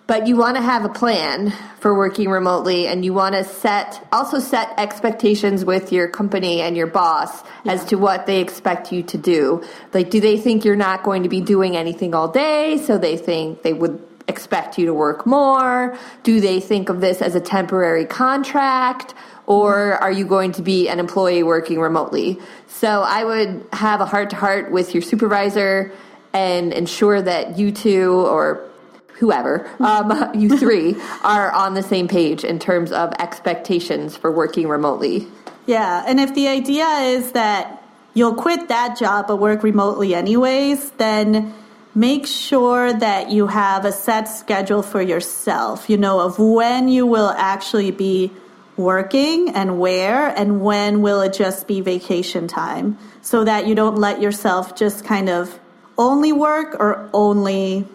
[0.06, 4.06] but you want to have a plan for working remotely, and you want to set
[4.12, 9.04] also set expectations with your company and your boss as to what they expect you
[9.04, 9.64] to do.
[9.94, 12.78] Like, do they think you're not going to be doing anything all day?
[12.78, 15.98] So they think they would expect you to work more?
[16.24, 19.14] Do they think of this as a temporary contract?
[19.46, 22.40] Or are you going to be an employee working remotely?
[22.68, 25.92] So I would have a heart to heart with your supervisor
[26.32, 28.70] and ensure that you two or
[29.14, 34.68] whoever, um, you three, are on the same page in terms of expectations for working
[34.68, 35.28] remotely.
[35.66, 37.84] Yeah, and if the idea is that
[38.14, 41.54] you'll quit that job but work remotely anyways, then
[41.96, 47.06] make sure that you have a set schedule for yourself, you know, of when you
[47.06, 48.32] will actually be
[48.76, 53.98] working and where and when will it just be vacation time so that you don't
[53.98, 55.60] let yourself just kind of
[55.98, 57.88] only work or only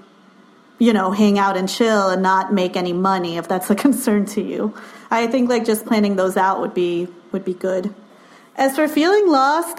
[0.78, 4.24] you know hang out and chill and not make any money if that's a concern
[4.24, 4.74] to you
[5.10, 7.94] i think like just planning those out would be would be good
[8.56, 9.78] as for feeling lost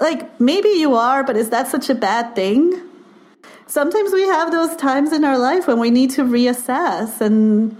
[0.00, 2.80] like maybe you are but is that such a bad thing
[3.66, 7.76] sometimes we have those times in our life when we need to reassess and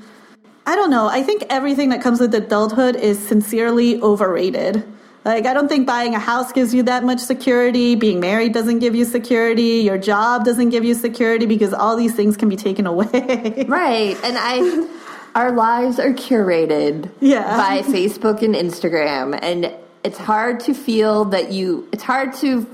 [0.66, 1.08] I don't know.
[1.08, 4.82] I think everything that comes with adulthood is sincerely overrated.
[5.24, 7.94] Like, I don't think buying a house gives you that much security.
[7.94, 9.80] Being married doesn't give you security.
[9.80, 13.64] Your job doesn't give you security because all these things can be taken away.
[13.68, 14.16] Right.
[14.22, 14.86] And I,
[15.34, 17.56] our lives are curated Yeah.
[17.56, 19.38] by Facebook and Instagram.
[19.40, 19.72] And
[20.04, 22.66] it's hard to feel that you, it's hard to,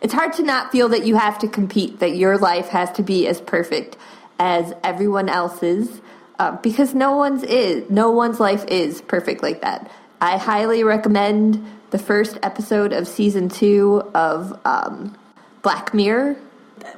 [0.00, 3.04] it's hard to not feel that you have to compete, that your life has to
[3.04, 3.96] be as perfect
[4.40, 6.00] as everyone else's.
[6.40, 9.88] Uh, because no one's is no one's life is perfect like that.
[10.20, 15.16] I highly recommend the first episode of season two of um,
[15.60, 16.36] Black Mirror.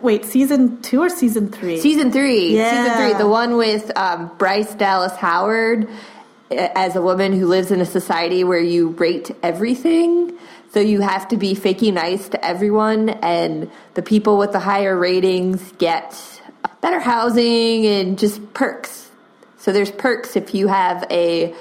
[0.00, 1.78] Wait, season two or season three?
[1.78, 2.56] Season three.
[2.56, 2.70] Yeah.
[2.70, 3.18] Season three.
[3.18, 5.88] The one with um, Bryce Dallas Howard
[6.50, 10.38] as a woman who lives in a society where you rate everything.
[10.72, 14.96] So you have to be fakey nice to everyone, and the people with the higher
[14.96, 16.40] ratings get
[16.80, 19.10] better housing and just perks.
[19.58, 21.54] So there's perks if you have a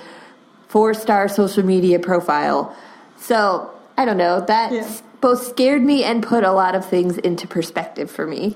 [0.68, 2.76] four star social media profile.
[3.24, 4.42] So I don't know.
[4.42, 4.88] That Yeah.
[5.22, 8.56] both scared me and put a lot of things into perspective for me.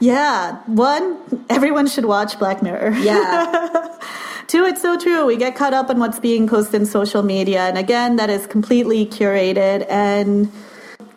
[0.00, 0.56] Yeah.
[0.66, 1.16] One,
[1.48, 2.92] everyone should watch Black Mirror.
[2.98, 3.86] Yeah.
[4.48, 5.26] Two, it's so true.
[5.26, 7.60] We get caught up in what's being posted in social media.
[7.68, 9.86] And again, that is completely curated.
[9.88, 10.50] And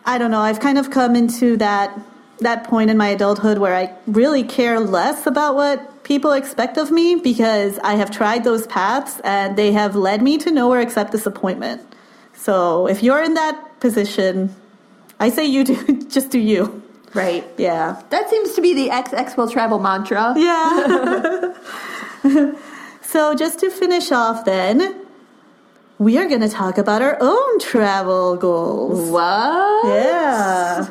[0.04, 1.98] I don't know, I've kind of come into that
[2.40, 6.90] that point in my adulthood where I really care less about what people expect of
[6.90, 11.12] me because I have tried those paths and they have led me to nowhere except
[11.12, 11.80] disappointment.
[12.44, 14.54] So if you're in that position,
[15.18, 15.76] I say you do
[16.16, 16.82] just do you.
[17.14, 17.44] right.
[17.56, 18.02] Yeah.
[18.10, 20.34] That seems to be the XX will travel mantra.
[20.36, 21.54] Yeah.
[23.02, 25.06] so just to finish off then,
[25.98, 29.08] we are going to talk about our own travel goals.
[29.10, 29.86] What?
[29.86, 30.86] Yeah.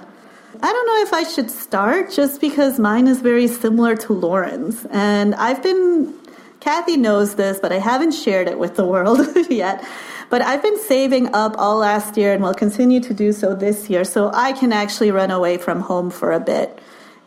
[0.65, 4.87] I don't know if I should start just because mine is very similar to Lauren's.
[4.89, 6.13] And I've been,
[6.61, 9.85] Kathy knows this, but I haven't shared it with the world yet.
[10.33, 13.87] But I've been saving up all last year and will continue to do so this
[13.87, 16.79] year so I can actually run away from home for a bit.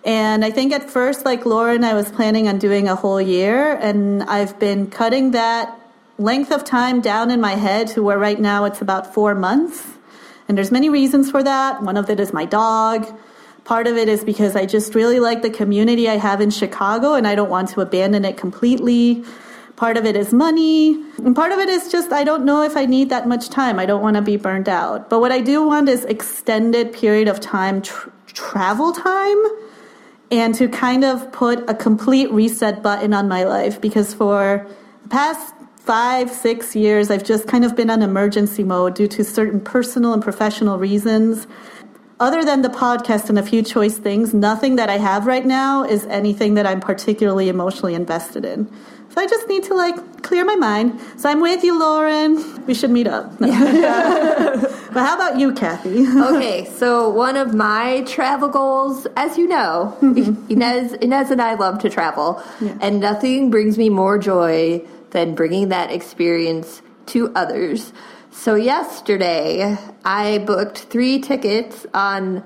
[0.04, 3.74] And I think at first, like Lauren, I was planning on doing a whole year,
[3.74, 5.78] and I've been cutting that
[6.18, 9.86] length of time down in my head to where right now it's about four months.
[10.48, 11.84] And there's many reasons for that.
[11.84, 13.06] One of it is my dog.
[13.62, 17.14] Part of it is because I just really like the community I have in Chicago
[17.14, 19.24] and I don't want to abandon it completely.
[19.76, 20.94] Part of it is money.
[21.18, 23.78] And part of it is just I don't know if I need that much time.
[23.78, 25.10] I don't want to be burned out.
[25.10, 29.42] But what I do want is extended period of time tr- travel time
[30.30, 34.66] and to kind of put a complete reset button on my life because for
[35.02, 39.22] the past five, six years, I've just kind of been on emergency mode due to
[39.22, 41.46] certain personal and professional reasons.
[42.18, 45.84] Other than the podcast and a few choice things, nothing that I have right now
[45.84, 48.68] is anything that I'm particularly emotionally invested in.
[49.16, 51.00] So I just need to like clear my mind.
[51.16, 52.66] So I'm with you, Lauren.
[52.66, 53.40] We should meet up.
[53.40, 53.48] No.
[54.92, 56.06] but how about you, Kathy?
[56.18, 60.52] okay, so one of my travel goals, as you know, mm-hmm.
[60.52, 62.76] Inez, Inez and I love to travel, Yeah.
[62.82, 67.94] and nothing brings me more joy than bringing that experience to others.
[68.30, 72.44] So yesterday, I booked three tickets on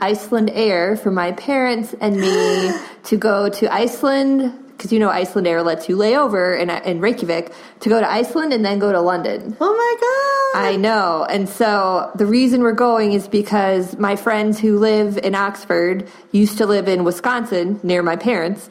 [0.00, 2.72] Iceland Air for my parents and me
[3.04, 7.00] to go to Iceland because you know Iceland Air lets you lay over in, in
[7.00, 9.56] Reykjavik to go to Iceland and then go to London.
[9.60, 10.68] Oh my god!
[10.68, 11.26] I know.
[11.28, 16.58] And so the reason we're going is because my friends who live in Oxford used
[16.58, 18.70] to live in Wisconsin near my parents.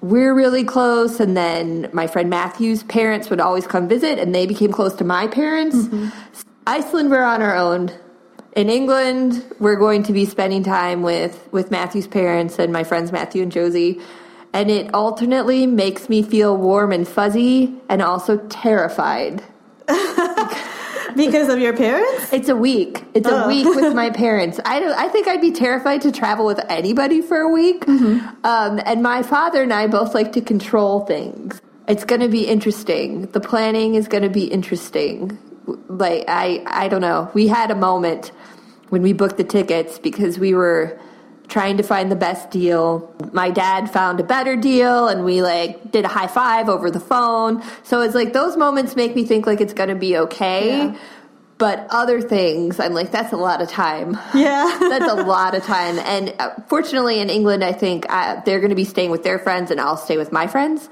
[0.00, 1.18] We're really close.
[1.18, 5.04] And then my friend Matthew's parents would always come visit and they became close to
[5.04, 5.76] my parents.
[5.76, 6.08] Mm-hmm.
[6.68, 7.90] Iceland, we're on our own.
[8.54, 13.10] In England, we're going to be spending time with, with Matthew's parents and my friends
[13.10, 14.00] Matthew and Josie.
[14.58, 19.40] And it alternately makes me feel warm and fuzzy and also terrified.
[21.16, 22.32] because of your parents?
[22.32, 23.04] It's a week.
[23.14, 23.46] It's a Oh.
[23.46, 24.58] week with my parents.
[24.64, 24.98] I don't.
[24.98, 27.86] I think I'd be terrified to travel with anybody for a week.
[27.86, 28.28] Mm-hmm.
[28.44, 31.60] Um, and my father and I both like to control things.
[31.86, 33.26] It's going to be interesting.
[33.26, 35.38] The planning is going to be interesting.
[35.88, 37.30] Like I, I don't know.
[37.32, 38.32] We had a moment
[38.88, 40.98] when we booked the tickets because we were
[41.48, 43.12] trying to find the best deal.
[43.32, 47.00] My dad found a better deal and we like did a high five over the
[47.00, 47.62] phone.
[47.84, 50.68] So it's like those moments make me think like it's going to be okay.
[50.84, 50.96] Yeah.
[51.56, 54.16] But other things, I'm like, that's a lot of time.
[54.34, 54.76] Yeah.
[54.80, 55.98] That's a lot of time.
[55.98, 59.40] And uh, fortunately, in England, I think uh, they're going to be staying with their
[59.40, 60.88] friends, and I'll stay with my friends.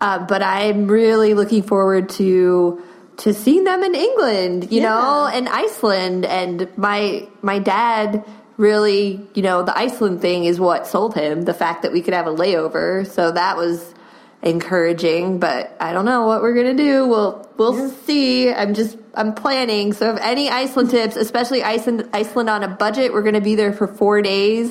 [0.00, 2.82] Uh, but I'm really looking forward to
[3.18, 4.88] to seeing them in England, you Yeah.
[4.88, 6.24] know, and Iceland.
[6.24, 8.24] And my my dad
[8.60, 11.42] really, you know, the Iceland thing is what sold him.
[11.42, 13.94] The fact that we could have a layover, so that was
[14.42, 15.40] encouraging.
[15.40, 17.08] But I don't know what we're gonna do.
[17.08, 18.52] We'll we'll see.
[18.52, 19.94] I'm just I'm planning.
[19.94, 23.72] So if any Iceland tips, especially Iceland Iceland on a budget, we're gonna be there
[23.72, 24.70] for four days,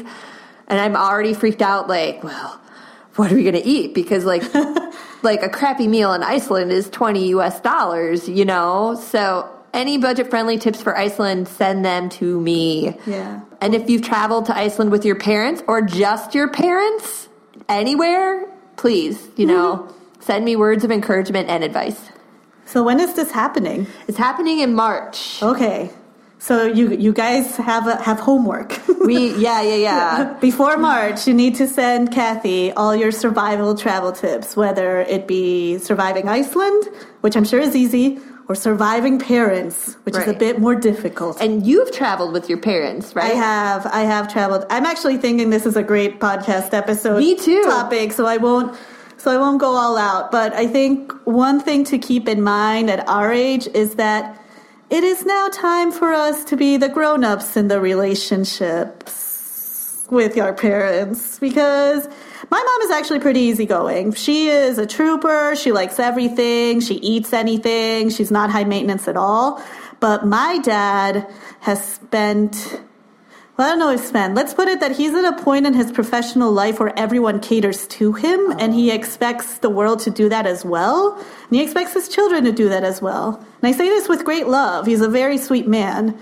[0.68, 1.88] and I'm already freaked out.
[1.90, 2.62] Like, well,
[3.16, 3.96] what are we gonna eat?
[3.96, 4.44] Because like
[5.24, 7.60] like a crappy meal in Iceland is twenty U.S.
[7.60, 8.30] dollars.
[8.30, 9.56] You know, so.
[9.74, 12.98] Any budget friendly tips for Iceland, send them to me.
[13.06, 13.42] Yeah.
[13.62, 17.30] And if you've traveled to Iceland with your parents or just your parents,
[17.68, 18.48] anywhere,
[18.78, 20.22] please, you know, mm-hmm.
[20.22, 22.10] send me words of encouragement and advice.
[22.66, 23.88] So when is this happening?
[24.08, 25.42] It's happening in March.
[25.42, 25.92] Okay.
[26.40, 28.80] So you you guys have a, have homework.
[29.00, 30.38] We, yeah, yeah, yeah.
[30.42, 35.80] Before March, you need to send Kathy all your survival travel tips, whether it be
[35.80, 36.84] surviving Iceland,
[37.22, 38.20] which I'm sure is easy,
[38.50, 41.40] or surviving parents, which is a bit more difficult.
[41.40, 43.32] And you've traveled with your parents, right?
[43.32, 44.66] I have, I have traveled.
[44.72, 47.20] I'm actually thinking this is a great podcast episode.
[47.20, 47.62] Me too.
[47.62, 48.76] Topic, so I won't,
[49.18, 50.32] so I won't go all out.
[50.32, 54.42] But I think one thing to keep in mind at our age is that
[54.90, 59.29] it is now time for us to be the grown-ups in the relationships
[60.12, 62.08] with our parents because
[62.50, 64.14] my mom is actually pretty easygoing.
[64.14, 65.56] She is a trooper.
[65.56, 66.82] She likes everything.
[66.82, 68.10] She eats anything.
[68.10, 69.62] She's not high maintenance at all.
[70.00, 71.28] But my dad
[71.62, 72.82] has spent
[73.60, 74.36] well, I don't know if spend.
[74.36, 77.88] Let's put it that he's at a point in his professional life where everyone caters
[77.88, 81.18] to him and he expects the world to do that as well.
[81.18, 83.36] And he expects his children to do that as well.
[83.36, 84.86] And I say this with great love.
[84.86, 86.18] He's a very sweet man.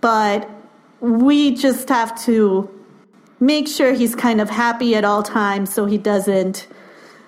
[0.00, 0.48] But
[1.00, 2.77] we just have to
[3.40, 6.66] make sure he's kind of happy at all times so he doesn't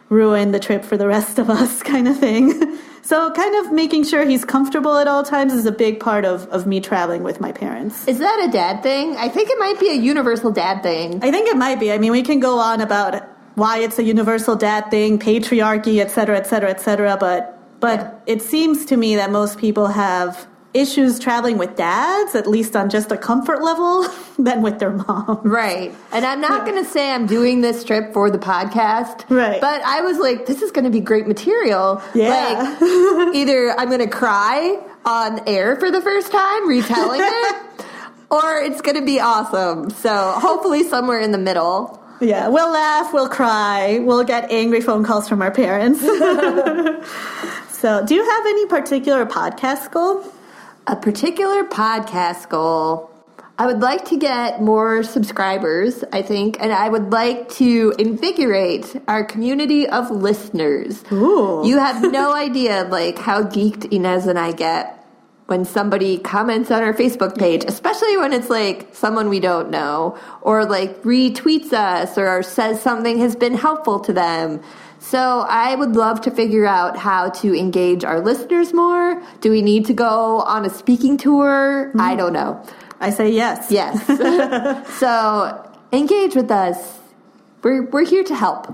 [0.08, 2.78] ruin the trip for the rest of us, kind of thing.
[3.02, 6.46] So, kind of making sure he's comfortable at all times is a big part of,
[6.48, 8.06] of me traveling with my parents.
[8.06, 9.16] Is that a dad thing?
[9.16, 11.22] I think it might be a universal dad thing.
[11.24, 11.92] I think it might be.
[11.92, 16.10] I mean, we can go on about why it's a universal dad thing, patriarchy, et
[16.10, 17.16] cetera, et cetera, et cetera.
[17.18, 22.46] But but it seems to me that most people have issues traveling with dads, at
[22.46, 24.06] least on just a comfort level,
[24.38, 25.40] than with their mom.
[25.44, 25.94] Right.
[26.12, 29.28] And I'm not going to say I'm doing this trip for the podcast.
[29.28, 29.60] Right.
[29.60, 32.02] But I was like, this is going to be great material.
[32.14, 32.30] Yeah.
[32.30, 32.82] Like,
[33.34, 37.84] either I'm going to cry on air for the first time, retelling it,
[38.30, 39.90] or it's going to be awesome.
[39.90, 41.96] So hopefully somewhere in the middle.
[42.22, 46.00] Yeah, we'll laugh, we'll cry, we'll get angry phone calls from our parents.
[46.00, 50.22] so, do you have any particular podcast goal?
[50.90, 53.12] A particular podcast goal.
[53.56, 59.00] I would like to get more subscribers, I think, and I would like to invigorate
[59.06, 61.04] our community of listeners.
[61.12, 61.62] Ooh.
[61.64, 64.99] You have no idea like how geeked Inez and I get
[65.50, 70.16] when somebody comments on our Facebook page, especially when it's like someone we don't know
[70.42, 74.62] or like retweets us or says something has been helpful to them.
[75.00, 79.20] So I would love to figure out how to engage our listeners more.
[79.40, 81.88] Do we need to go on a speaking tour?
[81.88, 82.00] Mm-hmm.
[82.00, 82.64] I don't know.
[83.00, 83.72] I say yes.
[83.72, 84.06] Yes.
[85.00, 86.98] so engage with us.
[87.64, 88.68] We're we're here to help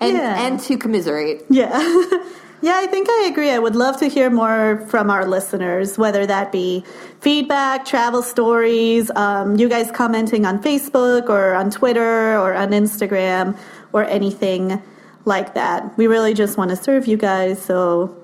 [0.00, 0.46] and yeah.
[0.46, 1.44] and to commiserate.
[1.48, 1.70] Yeah.
[2.62, 3.50] Yeah, I think I agree.
[3.50, 6.84] I would love to hear more from our listeners, whether that be
[7.20, 13.56] feedback, travel stories, um, you guys commenting on Facebook or on Twitter or on Instagram
[13.94, 14.82] or anything
[15.24, 15.96] like that.
[15.96, 17.62] We really just want to serve you guys.
[17.62, 18.14] So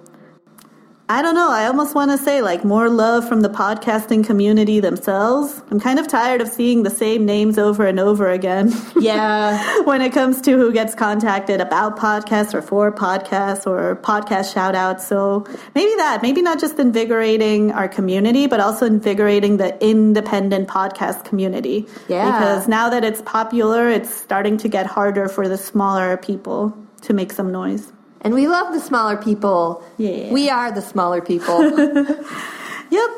[1.09, 1.51] I don't know.
[1.51, 5.63] I almost want to say like more love from the podcasting community themselves.
[5.71, 8.73] I'm kind of tired of seeing the same names over and over again.
[8.99, 9.83] Yeah.
[9.85, 14.75] when it comes to who gets contacted about podcasts or for podcasts or podcast shout
[14.75, 15.07] outs.
[15.07, 15.47] So
[15.77, 21.87] maybe that, maybe not just invigorating our community, but also invigorating the independent podcast community.
[22.09, 22.33] Yeah.
[22.33, 27.13] Because now that it's popular, it's starting to get harder for the smaller people to
[27.13, 27.93] make some noise.
[28.27, 29.85] And we love the smaller people.
[29.99, 30.33] Yeah.
[30.33, 31.63] We are the smaller people.
[32.91, 33.11] yep.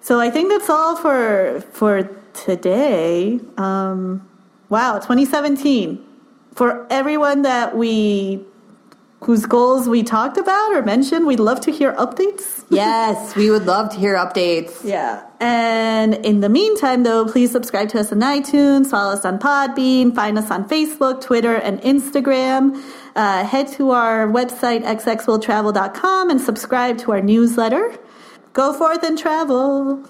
[0.00, 3.38] So I think that's all for for today.
[3.58, 4.28] Um,
[4.68, 6.04] wow, 2017.
[6.56, 8.44] For everyone that we
[9.20, 12.64] whose goals we talked about or mentioned, we'd love to hear updates.
[12.68, 14.84] yes, we would love to hear updates.
[14.84, 15.22] Yeah.
[15.38, 20.12] And in the meantime, though, please subscribe to us on iTunes, follow us on Podbean,
[20.12, 22.82] find us on Facebook, Twitter, and Instagram.
[23.16, 27.98] Uh, head to our website, xxwilltravel.com, and subscribe to our newsletter.
[28.52, 30.04] Go forth and travel.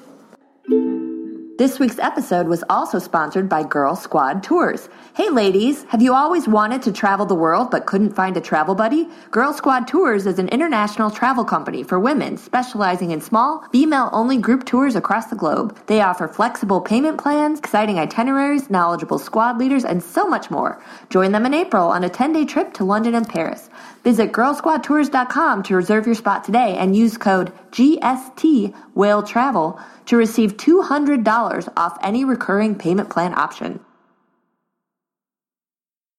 [1.59, 4.91] This week's episode was also sponsored by Girl Squad Tours.
[5.15, 8.75] Hey ladies, have you always wanted to travel the world but couldn't find a travel
[8.75, 9.09] buddy?
[9.31, 14.37] Girl Squad Tours is an international travel company for women specializing in small, female only
[14.37, 15.75] group tours across the globe.
[15.87, 20.79] They offer flexible payment plans, exciting itineraries, knowledgeable squad leaders, and so much more.
[21.09, 23.71] Join them in April on a 10 day trip to London and Paris.
[24.07, 30.57] Visit girlsquadtours.com to reserve your spot today and use code GST Whale Travel to receive
[30.59, 33.81] $200 off any recurring payment plan option.